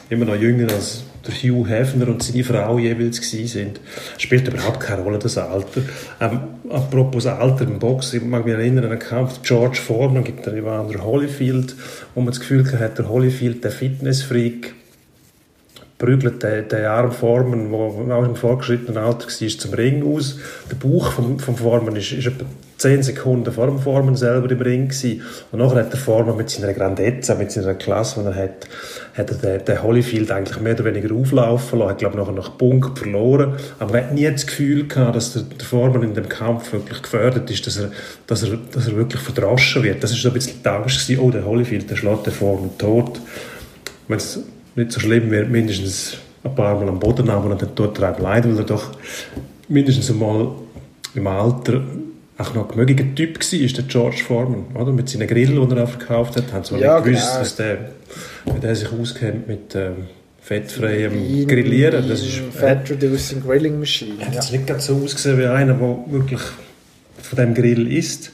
[0.09, 3.81] immer noch jünger als der Hugh Hefner und seine Frau jeweils gewesen sind.
[4.17, 5.81] Spielt überhaupt keine Rolle, das Alter.
[6.21, 6.39] Ähm,
[6.69, 10.55] apropos Alter im Boxen, ich mag mich erinnern an einen Kampf George Foreman gegen den
[10.55, 11.75] Evander Holyfield,
[12.15, 14.73] wo man das Gefühl hat, der Holyfield, der Fitnessfreak,
[15.97, 20.39] prügelt den, den armen Foreman, der auch im vorgeschrittenen Alter war, zum Ring aus.
[20.69, 22.45] Der Bauch vom, vom ist, ist etwa
[22.77, 25.23] 10 Sekunden vor dem Foreman selber im Ring gewesen.
[25.51, 28.67] Und nachher hat der Foreman mit seiner Grandezza, mit seiner Klasse, die er hat,
[29.15, 31.93] hat er den, den Holyfield eigentlich mehr oder weniger auflaufen lassen.
[31.93, 33.53] Ich glaube, nachher nach Punkt verloren.
[33.79, 37.01] Aber man hat nie das Gefühl gehabt, dass der, der Foreman in dem Kampf wirklich
[37.01, 37.91] gefördert ist, dass er,
[38.27, 40.03] dass er, dass er wirklich verdroschen wird.
[40.03, 42.77] Das ist so ein bisschen die Angst gewesen, oh, der Holyfield, der schlägt den Foreman
[42.77, 43.19] tot.
[44.07, 44.39] Wenn es
[44.77, 48.19] nicht so schlimm wird, mindestens ein paar Mal am Boden haben, er dann dort treibt
[48.21, 48.91] leid, weil er doch
[49.67, 50.49] mindestens einmal
[51.15, 51.81] im Alter
[52.37, 54.91] auch noch ein gemögiger Typ war, ist der George Foreman, oder?
[54.91, 57.39] Mit seinen Grillen, die er auch verkauft hat, haben sie mal Ja, nicht gewusst, genau.
[57.39, 57.77] dass der,
[58.53, 60.05] wie der sich auskennt mit ähm,
[60.39, 62.07] fettfreiem Grillieren.
[62.07, 64.23] Das ist, Fat Reducing Grilling Machine.
[64.25, 64.51] hat Ja.
[64.51, 66.41] nicht ganz so ausgesehen wie einer, der wirklich
[67.27, 68.31] von dem Grill isst.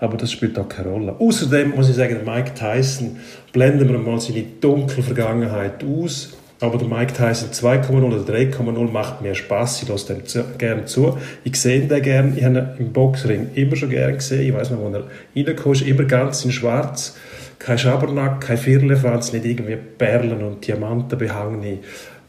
[0.00, 1.16] Aber das spielt auch keine Rolle.
[1.18, 3.16] Außerdem muss ich sagen, Mike Tyson,
[3.52, 6.36] blenden wir mal seine dunkle Vergangenheit aus.
[6.60, 9.82] Aber der Mike Tyson 2,0 oder 3,0 macht mir Spaß.
[9.82, 11.18] Ich lasse dem zu, gerne zu.
[11.42, 12.32] Ich sehe ihn gerne.
[12.36, 14.48] Ich habe ihn im Boxring immer schon gerne gesehen.
[14.48, 17.16] Ich weiß noch, wo er reingekommen ist, immer ganz in schwarz.
[17.58, 21.78] Kein Schabernack, kein Firlefanz, nicht irgendwie Perlen und Diamanten behangene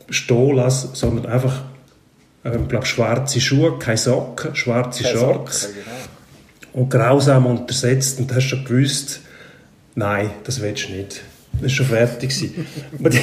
[0.10, 1.64] Stolas, sondern einfach
[2.46, 6.84] ähm, glaub, schwarze Schuhe, keine Socken, schwarze Keine Shorts Socken, genau.
[6.84, 9.22] und grausam untersetzt und du hast schon gewusst,
[9.96, 11.22] nein, das willst du nicht.
[11.54, 12.52] Das war schon fertig.
[13.00, 13.20] Aber die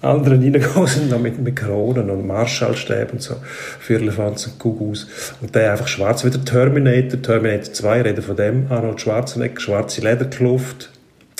[0.00, 3.34] anderen reingekommen sind dann mit, mit Kronen und Marschallstäben und so,
[3.80, 5.08] Firlefanz und Kugus.
[5.40, 10.00] Und der einfach schwarz, wie der Terminator, Terminator 2, reden von dem, Arnold Schwarzenegger, schwarze
[10.00, 10.90] Lederkluft.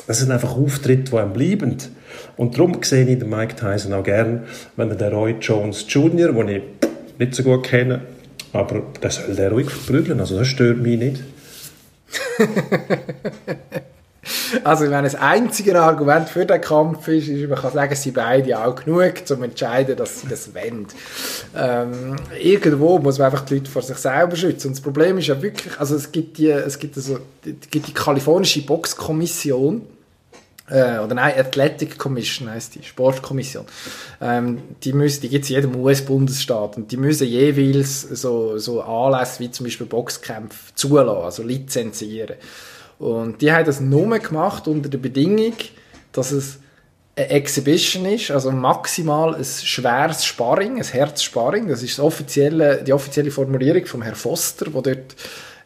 [0.07, 1.77] Das sind einfach Auftritte, die einem bleiben.
[2.39, 4.45] Und darum sehe ich den Mike Tyson auch gern,
[4.77, 6.63] wenn er den Roy Jones Jr., den ich
[7.19, 8.01] nicht so gut kenne,
[8.53, 11.23] aber der soll den ruhig verprügeln, also das stört mich nicht.
[14.65, 18.11] Also, ich meine, das einzige Argument für den Kampf ist, ist, man kann sagen, sie
[18.11, 20.87] beide auch genug, um zu entscheiden, dass sie das wollen.
[21.57, 24.69] Ähm, irgendwo muss man einfach die Leute vor sich selber schützen.
[24.69, 27.89] Und das Problem ist ja wirklich, also es gibt die, es gibt also, es gibt
[27.89, 29.83] die kalifornische Boxkommission,
[30.71, 33.65] äh, oder nein, Athletic Commission heißt die, Sportkommission.
[34.21, 38.83] Ähm, die müssen, die gibt es in jedem US-Bundesstaat und die müssen jeweils so, so
[38.83, 42.37] Anlässe wie zum Beispiel Boxkämpfe zulassen, also lizenzieren.
[42.99, 45.55] Und die haben das nur gemacht unter der Bedingung,
[46.13, 46.59] dass es
[47.17, 51.69] eine Exhibition ist, also maximal ein schweres Sparring, ein Herzsparring.
[51.69, 55.17] Das ist das offizielle, die offizielle Formulierung vom Herrn Foster, der dort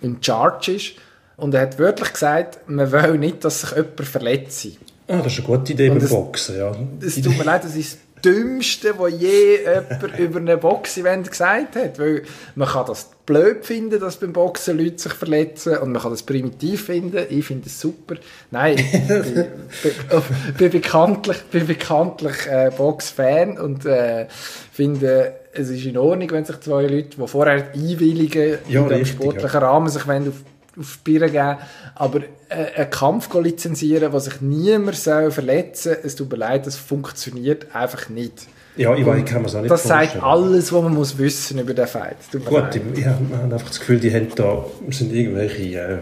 [0.00, 0.92] in Charge ist.
[1.36, 4.68] Und er hat wörtlich gesagt, man will nicht, dass sich jemand verletzt.
[5.12, 6.72] Ah, das ist eine gute Idee beim das- Boxen, ja.
[7.04, 11.98] Es tut mir leid, das ist Dümmste, was je jemand über ein Boxevent gesagt hat.
[11.98, 12.22] Weil
[12.54, 16.22] man kann das blöd finden, dass beim Boxen Leute sich verletzen und man kann das
[16.22, 17.26] primitiv finden.
[17.28, 18.14] Ich finde es super.
[18.50, 18.92] Nein, ich
[20.56, 24.26] bin, bekanntlich, bin bekanntlich äh, Box-Fan und äh,
[24.72, 28.98] finde, es ist in Ordnung, wenn sich zwei Leute, die vorher einwilligen, Ja, in dem
[28.98, 30.34] richtig, sportlichen Rahmen sich auf
[30.78, 31.58] auf die Bier geben,
[31.94, 36.66] aber äh, einen Kampf lizenzieren, wo sich niemand soll verletzen soll, es tut mir leid,
[36.66, 38.46] das funktioniert einfach nicht.
[38.76, 41.18] Ja, ich, weiß, ich kann mir es auch nicht Das sagt alles, was man muss
[41.18, 42.16] wissen über den Fight.
[42.32, 45.98] Gut, ich, ich habe einfach das Gefühl, die haben da sind irgendwelche äh,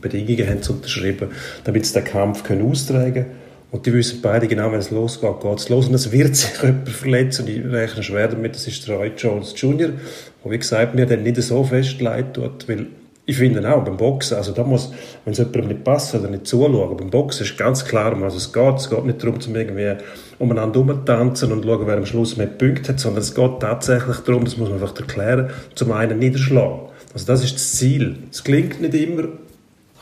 [0.00, 1.30] Bedingungen haben unterschrieben,
[1.64, 3.26] damit sie den Kampf können austragen können.
[3.72, 5.88] Und die wissen beide genau, wenn es losgeht, geht es los.
[5.88, 7.42] Und es wird sich jemand verletzen.
[7.42, 11.06] Und ich rechne schwer damit, das ist der Roy Jones Jr., der, wie gesagt, mir
[11.06, 12.86] dann nicht so fest leid tut, weil
[13.26, 14.92] ich finde auch, beim Boxen, also da muss,
[15.24, 18.34] wenn es jemandem nicht passt oder nicht zuschauen, beim Boxen ist ganz klar, um was
[18.34, 18.76] es geht.
[18.76, 19.94] Es geht nicht darum, zum irgendwie
[20.38, 24.44] umeinander rumtanzen und schauen, wer am Schluss mehr Punkte hat, sondern es geht tatsächlich darum,
[24.44, 26.80] das muss man einfach erklären, zum einen niederschlagen.
[27.14, 28.16] Also das ist das Ziel.
[28.30, 29.28] Es klingt nicht immer,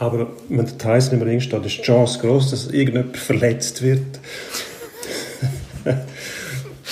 [0.01, 4.19] aber wenn der Tyson im Ring steht, ist die Chance groß, dass irgendjemand verletzt wird.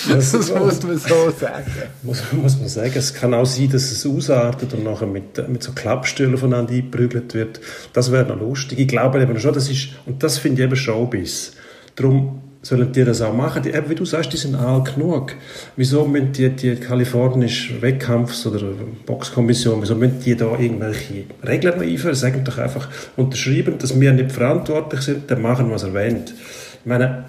[0.09, 1.65] Das muss man so sagen.
[2.03, 2.93] muss, muss man sagen.
[2.95, 7.33] Es kann auch sein, dass es ausartet und nachher mit, mit so Klappstühlen voneinander eingeprügelt
[7.33, 7.61] wird.
[7.93, 8.79] Das wäre noch lustig.
[8.79, 11.53] Ich glaube eben schon, das ist, und das finde ich eben Showbiz.
[11.95, 13.63] Darum sollen die das auch machen.
[13.63, 15.33] Die, eben, wie du sagst, die sind alt genug.
[15.75, 18.61] Wieso müssen die, die kalifornische Wettkampfs- oder
[19.05, 22.15] Boxkommission, wieso müssen die da irgendwelche Regeln einführen?
[22.15, 22.87] Sagen doch einfach,
[23.17, 26.23] unterschreiben, dass wir nicht verantwortlich sind, dann machen, was er will.
[26.83, 27.25] Ich meine,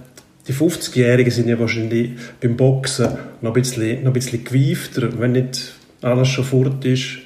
[0.48, 5.08] die 50-Jährigen sind ja wahrscheinlich beim Boxen noch ein bisschen, noch ein bisschen gewiefter.
[5.18, 7.18] Wenn nicht alles schon fort ist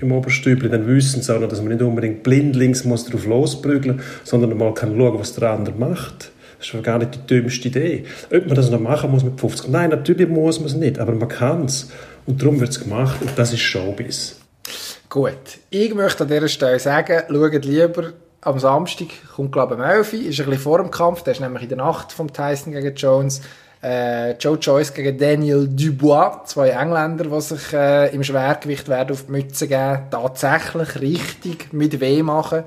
[0.00, 4.00] im Oberstübli, dann wissen sie auch noch, dass man nicht unbedingt blindlings muss drauf losprügeln
[4.24, 6.32] sondern mal kann schauen, was der andere macht.
[6.58, 8.04] Das ist gar nicht die dümmste Idee.
[8.32, 9.68] Ob man das noch machen muss mit 50?
[9.68, 11.90] Nein, natürlich muss man es nicht, aber man kann es.
[12.26, 14.36] Und darum wird es gemacht und das ist Showbiz.
[15.10, 18.14] Gut, ich möchte an dieser Stelle sagen, schaut lieber
[18.44, 21.32] am Samstag, kommt glaube ich am 11 Uhr, ist ein bisschen vor dem Kampf, der
[21.32, 23.40] ist nämlich in der Nacht vom Tyson gegen Jones.
[23.82, 29.26] Äh, Joe Joyce gegen Daniel Dubois, zwei Engländer, die sich äh, im Schwergewicht werden auf
[29.26, 32.64] die Mütze geben, tatsächlich richtig mit weh machen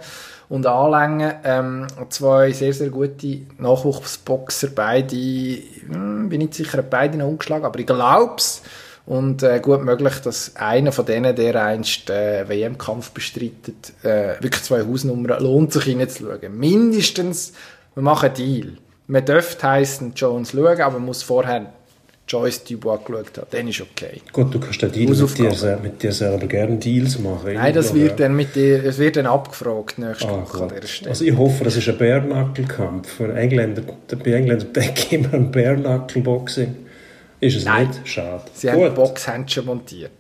[0.48, 1.34] und anlängen.
[1.44, 7.80] Ähm, zwei sehr, sehr gute Nachwuchsboxer, beide, hm, bin nicht sicher, beide noch umgeschlagen, aber
[7.80, 8.62] ich glaube es.
[9.08, 14.64] Und äh, gut möglich, dass einer von denen, der einst äh, WM-Kampf bestreitet, äh, wirklich
[14.64, 16.58] zwei Hausnummern, lohnt sich reinzuschauen.
[16.58, 17.54] Mindestens,
[17.96, 18.74] wir machen einen Deal.
[19.08, 21.68] Man dürfte heißen Jones schauen, aber man muss vorher
[22.28, 23.48] Joyce Dubois geschaut haben.
[23.50, 24.22] Dann ist okay.
[24.34, 27.54] Gut, du kannst den Deal mit dir, mit dir selber gerne Deals machen.
[27.54, 30.88] Nein, das wird dann, mit dir, das wird dann abgefragt nächste Ah, Woche an dieser
[30.88, 31.12] Stelle.
[31.12, 33.20] Also ich hoffe, das ist ein Bärnackelkampf.
[33.20, 33.86] Bei Engländern
[34.74, 36.87] denke ich immer an Bärnackelboxing.
[37.40, 37.88] Ist es Nein.
[37.88, 38.08] nicht?
[38.08, 38.44] Schade.
[38.54, 40.12] Sie haben Boxhändchen montiert.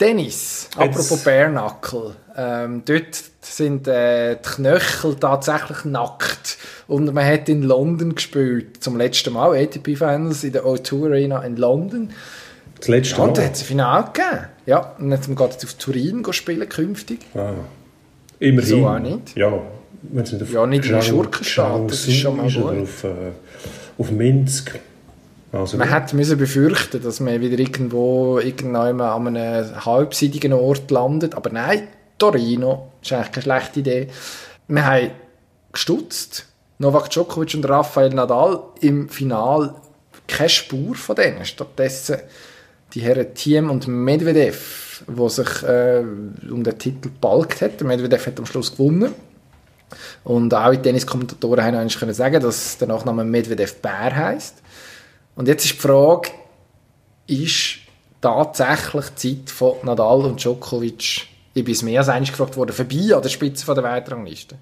[0.00, 2.16] Dennis, apropos Bärnackel.
[2.36, 6.58] Ähm, dort sind äh, die Knöchel tatsächlich nackt.
[6.88, 11.42] Und man hat in London gespielt, zum letzten Mal, ATP Finals in der O2 Arena
[11.42, 12.10] in London.
[12.78, 13.46] Das letzte Ja, und da Mal.
[13.48, 14.44] hat es ein Finale gegeben.
[14.66, 17.20] Ja, und jetzt geht jetzt auf Turin spielen künftig.
[17.34, 17.52] Ah.
[18.40, 18.58] Immerhin.
[18.76, 19.36] Wieso auch nicht?
[19.36, 19.60] Ja,
[20.02, 22.82] wenn es nicht auf Ja, nicht in Chang- Schurkenstaat, das ist schon mal gut.
[22.82, 23.08] Auf, äh,
[23.96, 24.78] auf Minsk.
[25.54, 31.36] Also, Man hätte müssen befürchten, dass man wieder irgendwo irgendwann an einem halbseitigen Ort landet.
[31.36, 31.86] Aber nein,
[32.18, 34.08] Torino ist eigentlich keine schlechte Idee.
[34.66, 35.10] Wir haben
[35.72, 36.46] gestutzt.
[36.78, 39.74] Novak Djokovic und Rafael Nadal im Final
[40.26, 41.44] keine Spur von denen.
[41.44, 42.18] Stattdessen
[42.92, 46.02] die Herren Thiem und Medvedev, die sich äh,
[46.50, 47.78] um den Titel gebalgt hat.
[47.78, 49.12] Der Medvedev hat am Schluss gewonnen.
[50.24, 54.63] Und auch die Tenniskommentatoren haben eigentlich können sagen, dass der Nachname Medvedev Bär heißt.
[55.36, 56.30] Und jetzt ist die Frage,
[57.26, 57.78] ist
[58.20, 62.72] tatsächlich die Zeit von Nadal und Djokovic, ich bin es mehr als einmal gefragt worden,
[62.72, 64.56] vorbei an der Spitze von der Weltrangliste?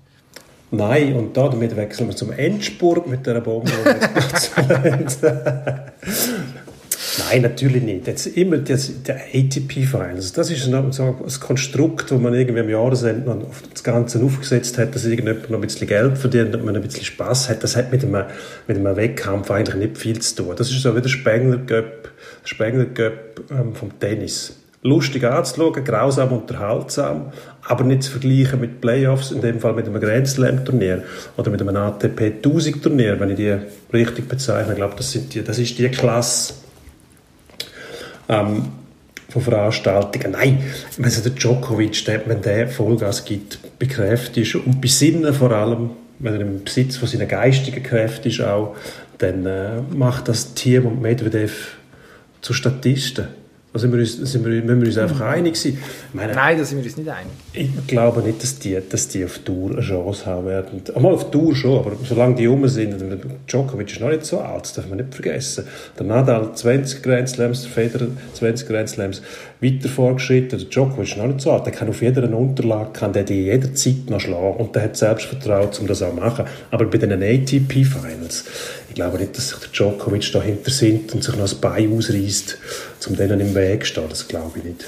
[0.71, 3.71] Nein, und da, damit wechseln wir zum Endspurt mit der Bombe.
[7.19, 8.07] Nein, natürlich nicht.
[8.07, 12.71] Jetzt immer das, der ATP-Finals, das ist so so ein Konstrukt, wo man irgendwie am
[12.71, 16.75] Jahresende auf das Ganze aufgesetzt hat, dass irgendjemand noch ein bisschen Geld verdient und man
[16.75, 17.63] ein bisschen Spaß hat.
[17.63, 18.25] Das hat mit einem,
[18.67, 20.55] mit einem Wettkampf eigentlich nicht viel zu tun.
[20.57, 22.87] Das ist so wie der Spengler Cup, der Spengler
[23.51, 24.57] ähm, vom Tennis.
[24.85, 27.33] Lustig anzuschauen, grausam unterhaltsam,
[27.63, 31.05] aber nicht zu vergleichen mit Playoffs, in dem Fall mit einem Grand Slam Turnier
[31.37, 33.57] oder mit einem ATP 1000 Turnier, wenn ich die
[33.93, 34.73] richtig bezeichne.
[34.73, 36.55] Ich glaube, das, sind die, das ist die Klasse
[38.33, 38.65] ähm,
[39.29, 40.33] von Veranstaltungen.
[40.33, 40.63] Nein,
[40.99, 46.65] wenn der Djokovic, wenn der Vollgas gibt, bekräftigt und besinnen vor allem, wenn er im
[46.65, 48.77] Besitz von seinen geistigen Kräften ist auch,
[49.19, 51.77] dann äh, macht das Team und Medvedev
[52.41, 53.29] zu Statisten.
[53.73, 55.79] Da sind wir uns, sind wir, müssen wir uns einfach einig sein.
[56.13, 57.33] Meine, Nein, da sind wir uns nicht einig.
[57.55, 60.83] Ich glaube nicht, dass die, dass die auf Tour eine Chance haben werden.
[60.95, 63.03] Einmal auf Tour schon, aber solange die rum sind,
[63.49, 65.65] Djokovic ist noch nicht so alt, das darf man nicht vergessen.
[65.99, 69.23] Der Nadal 20 Grand Slams, der Federer 20 Grand Slams,
[69.63, 70.59] weiter vorgeschritten.
[70.59, 73.45] Der Djokovic ist noch nicht so alt, der kann auf jeder Unterlage, kann der die
[73.45, 76.47] jederzeit noch schlagen und der hat Selbstvertrauen, um das auch zu machen.
[76.71, 78.45] Aber bei den ATP-Finals,
[78.89, 82.59] ich glaube nicht, dass sich der Djokovic dahinter sind und sich noch das Bein ausreißt,
[83.09, 84.09] um denen im Weg zu stehen.
[84.09, 84.85] Das glaube ich nicht.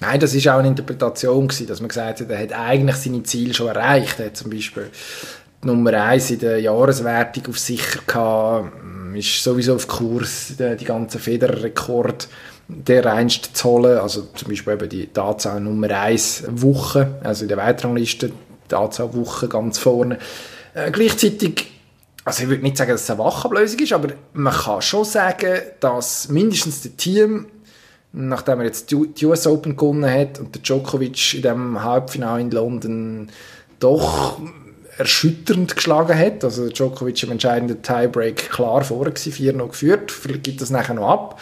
[0.00, 3.54] Nein, das ist auch eine Interpretation dass man gesagt hat, er hat eigentlich seine Ziele
[3.54, 4.18] schon erreicht.
[4.18, 4.90] Er hat zum Beispiel
[5.62, 8.72] Nummer 1 in der Jahreswertung auf sicher gehabt,
[9.14, 12.28] ist sowieso auf Kurs, die, die ganzen Federrekord
[12.68, 17.48] der einst zu holen, also zum Beispiel eben die, die Nummer 1 Woche, also in
[17.48, 18.32] der Weltrangliste
[18.70, 20.18] die Wochen ganz vorne.
[20.74, 21.74] Äh, gleichzeitig
[22.24, 25.60] also ich würde nicht sagen, dass es eine Wachablösung ist, aber man kann schon sagen,
[25.80, 27.46] dass mindestens das Team,
[28.12, 32.50] nachdem er jetzt die US Open gewonnen hat und der Djokovic in dem Halbfinale in
[32.50, 33.28] London
[33.78, 34.40] doch
[34.96, 40.12] erschütternd geschlagen hat, also Djokovic im entscheidenden Tiebreak klar vorne gewesen, 4 noch geführt,
[40.42, 41.40] gibt das nachher noch ab.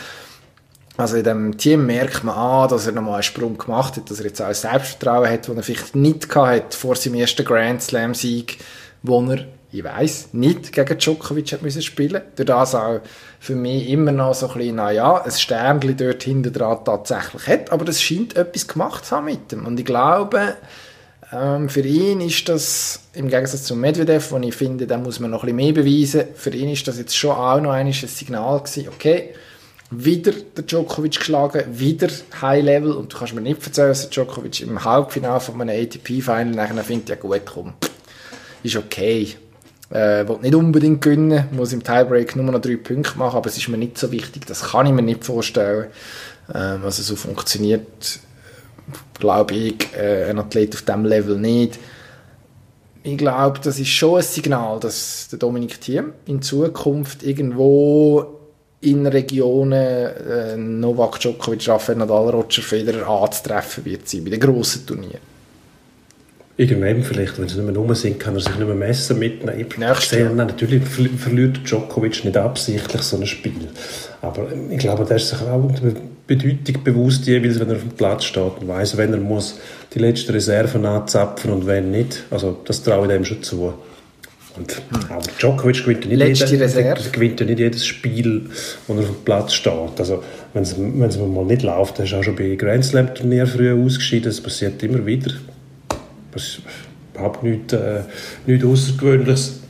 [0.97, 4.21] Also in dem Team merkt man an, dass er nochmal einen Sprung gemacht hat, dass
[4.21, 7.83] er jetzt auch ein Selbstvertrauen hat, das er vielleicht nicht gehabt vor seinem ersten Grand
[7.83, 8.59] Slam Sieg,
[9.03, 12.21] wo er ich weiß nicht gegen Djokovic hat müssen spielen.
[12.37, 13.01] Durch das auch
[13.41, 17.73] für mich immer noch so ein bisschen, naja, ein Sternchen dort hinter dran tatsächlich hat,
[17.73, 19.65] aber das scheint etwas gemacht zu haben mit ihm.
[19.65, 20.57] Und ich glaube,
[21.33, 25.31] ähm, für ihn ist das, im Gegensatz zu Medvedev, wo ich finde, da muss man
[25.31, 28.61] noch ein bisschen mehr beweisen, für ihn ist das jetzt schon auch noch ein Signal
[28.61, 29.31] gewesen, okay,
[29.95, 32.09] wieder der Djokovic geschlagen, wieder
[32.41, 35.79] High Level und du kannst mir nicht erzählen, dass der Djokovic im Halbfinale von einem
[35.79, 37.75] ATP-Final nachher findet, ja gut, komm,
[38.63, 39.37] ist okay.
[39.91, 43.59] Äh, will nicht unbedingt gewinnen, muss im Tiebreak nur noch drei Punkte machen, aber es
[43.59, 45.89] ist mir nicht so wichtig, das kann ich mir nicht vorstellen.
[46.53, 48.21] Ähm, also so funktioniert,
[49.19, 51.79] glaube ich, äh, ein Athlet auf diesem Level nicht.
[53.03, 58.42] Ich glaube, das ist schon ein Signal, dass der Dominik Thiem in Zukunft irgendwo
[58.83, 64.87] in Regionen äh, Novak Djokovic, Rafael Nadal, Roger Federer anzutreffen wird sein, bei den grossen
[64.87, 65.33] Turnieren.
[66.57, 69.59] Irgendwann vielleicht, wenn sie nicht mehr rum sind, kann er sich nicht mehr messen mitnehmen.
[69.59, 73.69] Ich sehe, natürlich verliert Djokovic nicht absichtlich so ein Spiel.
[74.21, 75.95] Aber ich glaube, der ist sich auch der
[76.27, 79.59] Bedeutung bewusst, jeweils, wenn er auf dem Platz steht und weiss, wenn er muss
[79.95, 82.25] die letzten Reserven anzapfen und wenn nicht.
[82.31, 83.73] Also das traue ich dem schon zu.
[84.57, 84.83] Und.
[85.09, 88.51] Aber Djokovic gewinnt ja, nicht jedes, gewinnt ja nicht jedes Spiel,
[88.87, 89.99] wo er auf dem Platz steht.
[89.99, 90.23] Also,
[90.53, 94.27] wenn es, mal nicht läuft, dann ist auch schon bei Grand Slam Turnier früher ausgeschieden.
[94.27, 95.33] Das passiert immer wieder.
[96.33, 96.63] Das ist
[97.15, 98.01] überhaupt nichts, äh,
[98.47, 99.61] nichts Außergewöhnliches.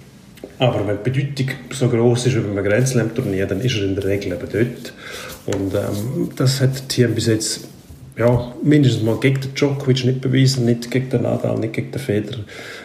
[0.59, 3.85] Aber wenn die Bedeutung so groß ist wie beim Grand Slam Turnier, dann ist er
[3.85, 4.93] in der Regel eben dort.
[5.47, 7.68] Und ähm, das hat das Team bis jetzt
[8.16, 12.01] ja, mindestens mal gegen den Djokovic nicht bewiesen, nicht gegen den Nadal, nicht gegen den
[12.01, 12.41] Federer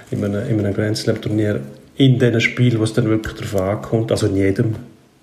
[0.10, 1.62] in einem, in einem Grand Slam Turnier.
[1.98, 4.76] In diesen Spielen, wo es dann wirklich darauf ankommt, also in jedem,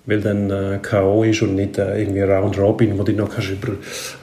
[0.05, 1.23] weil dann äh, K.O.
[1.23, 3.73] ist und nicht äh, irgendwie Round Robin, wo du noch kannst über,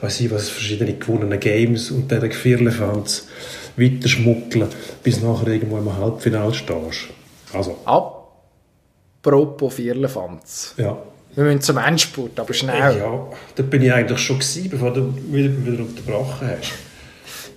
[0.01, 3.27] weiß ich was, verschiedene gewonnene Games und dann Vierlefanz
[3.75, 4.67] weiter schmuggeln,
[5.01, 7.07] bis nachher irgendwo im Halbfinale stehst.
[7.53, 7.77] Also.
[7.85, 10.75] Apropos Vierlefanz.
[10.77, 10.97] Ja.
[11.35, 12.97] Wir müssen zum Endspurt, aber schnell.
[12.97, 16.73] Ja, da bin ich eigentlich schon gewesen, bevor du wieder, wieder unterbrochen hast.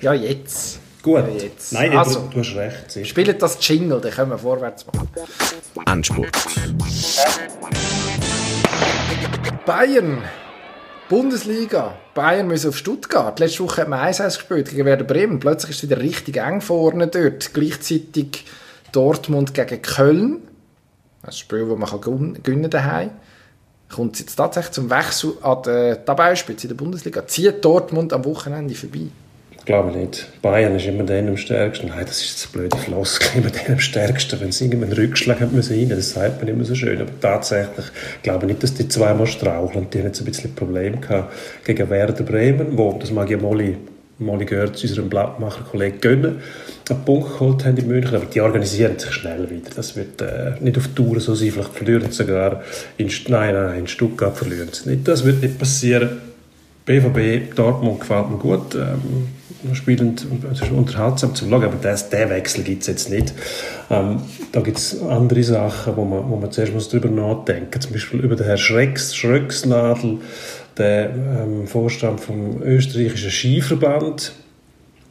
[0.00, 0.80] Ja, jetzt.
[1.06, 1.20] Gut.
[1.20, 1.72] Ja, jetzt.
[1.72, 2.90] Nein, also, du, du hast recht.
[2.90, 3.06] Sicher.
[3.06, 5.08] Spielt das Jingle, dann können wir vorwärts machen.
[5.86, 6.32] Endspurt.
[9.64, 10.24] Bayern
[11.08, 11.94] Bundesliga.
[12.12, 13.38] Bayern müssen auf Stuttgart.
[13.38, 15.38] Letzte Woche hat man 1 gespielt gegen Werder Bremen.
[15.38, 17.54] Plötzlich ist es wieder richtig eng vorne dort.
[17.54, 18.44] Gleichzeitig
[18.90, 20.42] Dortmund gegen Köln.
[21.22, 23.10] Ein Spiel, das man kann gewinnen daheim.
[23.94, 27.24] Kommt es jetzt tatsächlich zum Wechsel an der Tabellenspitze in der Bundesliga?
[27.28, 29.06] Zieht Dortmund am Wochenende vorbei?
[29.66, 30.28] Glaube nicht.
[30.40, 31.88] Bayern ist immer der am stärksten.
[31.88, 34.40] Nein, das ist das blöde Floskel, immer der am stärksten.
[34.40, 37.00] Wenn sie irgendeinen Rückschlag haben müssen rein, das sagt man immer so schön.
[37.00, 37.86] Aber tatsächlich
[38.22, 39.88] glaube ich nicht, dass die zweimal straucheln.
[39.92, 43.76] Die haben jetzt ein bisschen Problem gehabt gegen Werder Bremen, wo, das mag ja Molly,
[44.18, 46.36] Molly zu unserem Blattmacher-Kollegen gönnen,
[46.88, 49.70] einen Punkt geholt haben in München, aber die organisieren sich schnell wieder.
[49.74, 52.62] Das wird äh, nicht auf Tour so sein, vielleicht verlieren sie sogar
[52.96, 55.08] in, nein, nein, in Stuttgart verlieren sie nicht.
[55.08, 56.20] Das wird nicht passieren.
[56.86, 58.74] BVB Dortmund gefällt mir gut.
[58.76, 59.26] Ähm,
[59.74, 63.32] spielend, ist unterhaltsam zu schauen, aber das, den Wechsel gibt es jetzt nicht.
[63.90, 67.80] Ähm, da gibt es andere Sachen, wo man, wo man zuerst muss darüber nachdenken.
[67.80, 70.18] Zum Beispiel über den Herrn Schrecks, Schröcksnadel,
[70.76, 74.32] der ähm, Vorstand vom österreichischen Skiverband.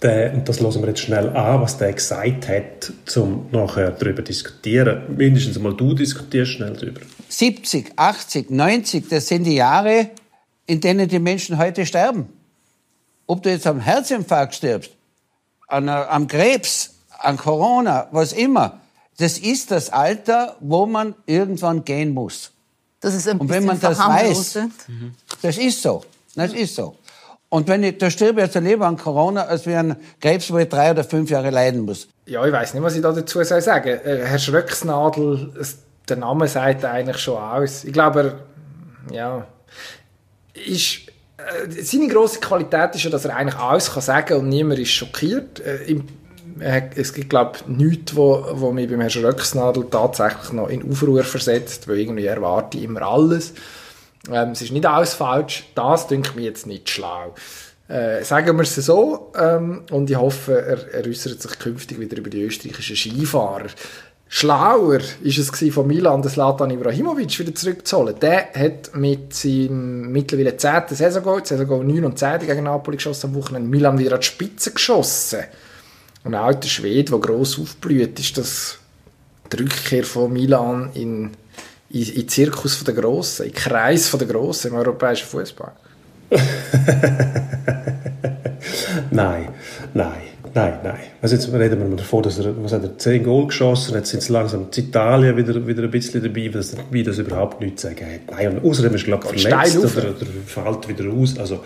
[0.02, 4.24] der, und das hören wir jetzt schnell an, was der gesagt hat, um nachher darüber
[4.24, 5.04] zu diskutieren.
[5.16, 7.02] Mindestens mal du diskutierst schnell darüber.
[7.30, 10.10] 70, 80, 90, das sind die Jahre,
[10.68, 12.30] in denen die Menschen heute sterben.
[13.28, 14.92] Ob du jetzt am Herzinfarkt stirbst,
[15.68, 18.80] an, am Krebs, an Corona, was immer,
[19.18, 22.52] das ist das Alter, wo man irgendwann gehen muss.
[23.00, 24.60] Das ist ein Und wenn man das weiß,
[25.42, 26.04] das ist so.
[26.36, 26.98] Das ist so.
[27.50, 30.58] Und wenn ich, da stirbe ich jetzt lieber an Corona, als wie an Krebs, wo
[30.58, 32.08] ich drei oder fünf Jahre leiden muss.
[32.26, 35.54] Ja, ich weiß nicht, was ich da dazu soll sagen äh, Herr Schröcksnadel,
[36.10, 37.84] der Name sagt eigentlich schon aus.
[37.84, 38.40] Ich glaube,
[39.10, 39.48] er, ja,
[40.54, 41.02] ist,
[41.82, 45.60] seine grosse Qualität ist ja, dass er eigentlich alles kann sagen und niemand ist schockiert.
[45.60, 46.02] Äh,
[46.96, 51.24] es gibt, glaube ich, nichts, wo, wo mich beim Herrn Schröcksnadel tatsächlich noch in Aufruhr
[51.24, 53.54] versetzt, weil irgendwie erwarte ich immer alles.
[54.32, 55.66] Ähm, es ist nicht alles falsch.
[55.76, 57.36] Das denke mir jetzt nicht schlau.
[57.88, 59.34] Äh, sagen wir es so.
[59.38, 63.68] Ähm, und ich hoffe, er, er äußert sich künftig wieder über die österreichischen Skifahrer.
[64.38, 68.20] Schlauer ist es von Milan, das Latan Ibrahimovic wieder zurückzuholen.
[68.20, 70.84] Der hat mit seinem mittlerweile 10.
[70.90, 74.74] Saisongoal, Saisongoal 9 und 10 gegen Napoli geschossen am Wochenende, Milan wieder an die Spitze
[74.74, 75.40] geschossen.
[76.26, 78.78] Und ein alter Schwede, der gross aufblüht, ist das
[79.54, 81.32] die Rückkehr von Milan in
[81.90, 85.72] den Zirkus der Grossen, in den Kreis der Grossen im europäischen Fußball?
[89.12, 89.48] nein,
[89.94, 90.24] nein,
[90.56, 91.00] nein, nein.
[91.22, 93.98] Also jetzt reden wir mal davon, dass er, was hat er, 10 Goal geschossen hat,
[93.98, 97.20] jetzt sind es langsam in Italien wieder, wieder ein bisschen dabei, wie das, wie das
[97.20, 98.36] überhaupt nichts zu sagen hat.
[98.36, 101.38] Nein, und außerdem ist glaube verletzt oder, oder fällt wieder aus.
[101.38, 101.60] Also,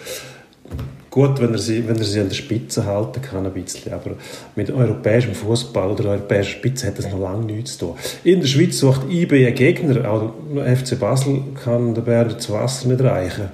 [1.10, 3.94] gut, wenn er, sie, wenn er sie an der Spitze halten kann, ein bisschen.
[3.94, 4.12] Aber
[4.56, 7.96] mit europäischem Fußball oder europäischer Spitze hat das noch lange nichts zu tun.
[8.24, 10.10] In der Schweiz sucht IB einen Gegner.
[10.10, 13.50] Auch FC Basel kann der Berner zu Wasser nicht reichen.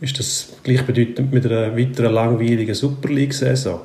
[0.00, 3.80] Ist das gleichbedeutend mit einer weiteren langweiligen Super League-Saison?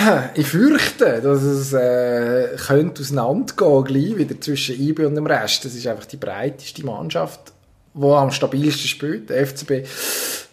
[0.34, 5.64] Ich fürchte, dass es äh, könnte auseinandergehen gleich wieder zwischen IB und dem Rest.
[5.64, 7.52] Das ist einfach die breiteste Mannschaft,
[7.94, 9.30] die am stabilsten spielt.
[9.30, 9.86] Der FCB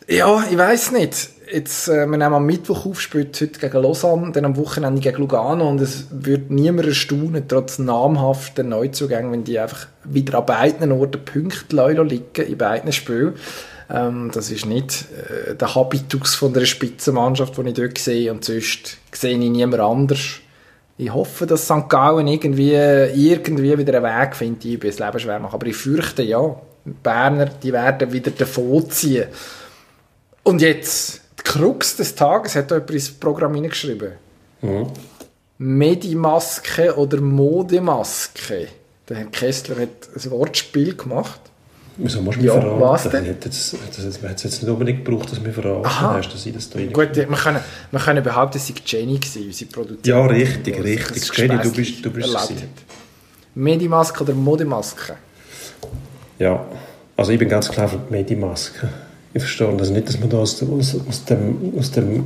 [0.09, 1.29] ja, ich weiß nicht.
[1.51, 5.17] Jetzt, äh, wir nehmen am Mittwoch auf, spielt heute gegen Lausanne, dann am Wochenende gegen
[5.17, 10.91] Lugano und es wird niemand erstaunen, trotz namhafter Neuzugänge, wenn die einfach wieder an beiden
[10.93, 13.33] Orten Punkte liegen, in beiden Spielen.
[13.89, 18.43] Ähm, das ist nicht äh, der Habitus von der Spitzenmannschaft, den ich dort sehe und
[18.43, 20.39] sonst sehe ich niemand anders.
[20.97, 21.87] Ich hoffe, dass St.
[21.87, 25.53] Gallen irgendwie, irgendwie wieder einen Weg findet, die das Leben schwer machen.
[25.53, 29.27] Aber ich fürchte, ja, die Berner, die werden wieder davon ziehen.
[30.43, 34.13] Und jetzt, die Krux des Tages hat jemand ins Programm hineingeschrieben.
[34.61, 34.87] Mhm.
[35.59, 38.69] Medimaske oder Modemaske.
[39.07, 41.41] Der Herr Kessler hat ein Wortspiel gemacht.
[41.97, 42.81] Wieso musst du mich ja, verraten?
[42.81, 43.25] Was denn?
[43.25, 43.73] Jetzt, das
[44.23, 46.15] hat es jetzt nicht unbedingt gebraucht, dass wir verraten Aha.
[46.17, 47.59] hast, dass ich das da Gut, wir können,
[47.91, 50.13] wir können behaupten, es sei Jenny gewesen, unsere Produzentin.
[50.13, 51.37] Ja, richtig, richtig.
[51.37, 52.53] Jenny, du bist, du bist es
[53.55, 55.15] Medimaske oder Modemaske?
[56.37, 56.63] Ja,
[57.15, 58.89] also ich bin ganz klar für Medimaske.
[59.33, 62.25] Ich verstehe das nicht, dass man da aus, aus, aus dem, aus dem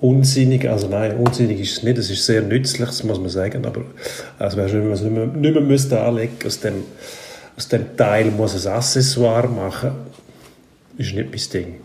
[0.00, 3.66] Unsinnigen, also nein, unsinnig ist es nicht, es ist sehr nützlich, das muss man sagen,
[3.66, 3.82] aber
[4.38, 6.84] also wenn man es nicht mehr, nicht mehr müsste anlegen aus dem,
[7.60, 9.92] aus dem Teil muss es Accessoire machen,
[10.96, 11.80] ist nicht mein Ding.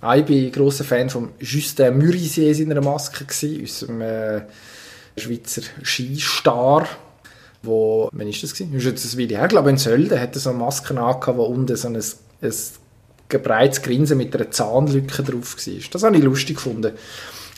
[0.00, 4.40] Ah, ich ein grosser Fan von Justin Murisier in seiner Maske, unserem äh,
[5.16, 6.88] Schweizer Skistar
[7.62, 8.74] wo, wann ist das gewesen?
[8.74, 11.44] Ist jetzt ein Video her, glaube in Sölden hat er so eine Maske angehabt, wo
[11.44, 15.74] unten so ein, ein breites Grinsen mit einer Zahnlücke drauf war.
[15.92, 16.92] Das habe ich lustig gefunden.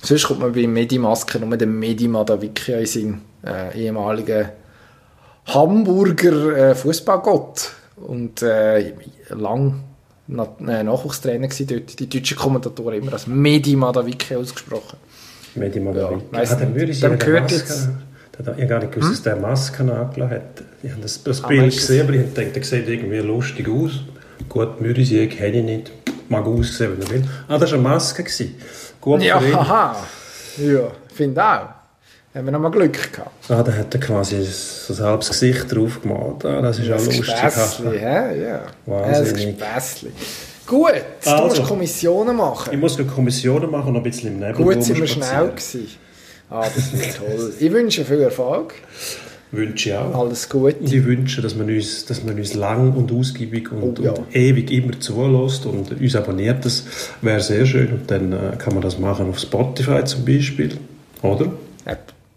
[0.03, 4.49] Sonst kommt man bei Medimaske nur den Medima da wirklich in seinen äh, ehemaligen
[5.47, 8.93] Hamburger äh, Fußballgott und äh,
[9.31, 9.83] lang
[10.29, 11.99] Na äh, Nachwuchstrainer war dort.
[11.99, 14.99] Die deutschen Kommentatoren immer als Medima da wirklich ausgesprochen.
[15.55, 16.57] Medima da ja, weiss
[17.01, 17.89] Dann gehört jetzt...
[18.39, 19.15] Ich habe gar nicht gewusst, hm?
[19.15, 20.65] dass der Masken angelassen hat.
[20.83, 24.01] Ich habe das, das ah, Bild gesehen, aber ich gedacht, der sieht irgendwie lustig aus.
[24.49, 25.93] Gut, Mürisier kenne ich nicht.
[26.29, 27.29] Mag aussehen, wenn er will.
[27.47, 28.25] Ah, das war eine Maske.
[29.01, 29.97] Gut ja, haha.
[30.57, 31.82] Ja, finde auch.
[32.35, 33.51] Haben wir noch mal Glück gehabt.
[33.51, 36.45] Ah, da hat er quasi so ein halbes Gesicht drauf gemalt.
[36.47, 37.27] Ah, das ist auch lustig.
[37.27, 38.63] Späßli, ja, ja.
[38.87, 39.57] Wahnsinnig.
[40.67, 40.93] Gut,
[41.27, 42.73] also, du musst Kommissionen machen.
[42.73, 45.89] Ich muss Kommissionen machen und ein bisschen im Nebel Gut, sind wir schnell gewesen.
[46.49, 47.53] Ah, das ist toll.
[47.59, 48.75] Ich wünsche viel Erfolg
[49.53, 50.15] wünsche ich auch.
[50.15, 50.79] Alles Gute.
[50.79, 54.13] Und ich wünsche, dass man uns, dass man uns lang und ausgiebig und, oh, ja.
[54.13, 56.65] und ewig immer zulässt und uns abonniert.
[56.65, 56.85] Das
[57.21, 57.93] wäre sehr schön.
[57.93, 60.79] Und dann äh, kann man das machen auf Spotify zum Beispiel,
[61.21, 61.53] oder?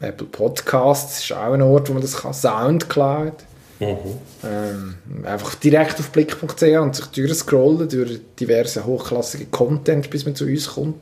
[0.06, 2.34] Apple Podcasts ist auch ein Ort, wo man das kann.
[2.34, 3.34] Soundcloud.
[3.80, 3.97] Mhm.
[4.43, 4.95] Ähm,
[5.26, 10.68] einfach direkt auf blick.ch und sich durchscrollen durch diverse hochklassige Content, bis man zu uns
[10.74, 10.95] kommt.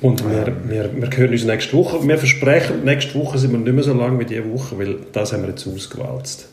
[0.00, 2.06] Und wir, wir, wir hören uns nächste Woche.
[2.06, 5.32] Wir versprechen, nächste Woche sind wir nicht mehr so lang wie diese Woche, weil das
[5.32, 6.48] haben wir jetzt ausgewalzt.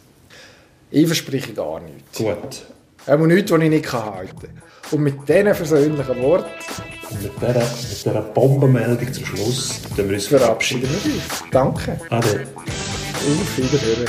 [0.89, 2.18] Ich verspreche gar nichts.
[2.18, 2.63] Gut.
[3.05, 4.61] Auch nichts, was ich nicht halten kann.
[4.92, 6.50] Und mit diesen versöhnlichen Worten
[7.10, 11.24] Und mit dieser, mit dieser Bombenmeldung zum Schluss dann wir uns verabschieden wir uns.
[11.52, 12.00] Danke.
[12.10, 12.48] Ade.
[13.26, 14.08] Auf Wiederhören.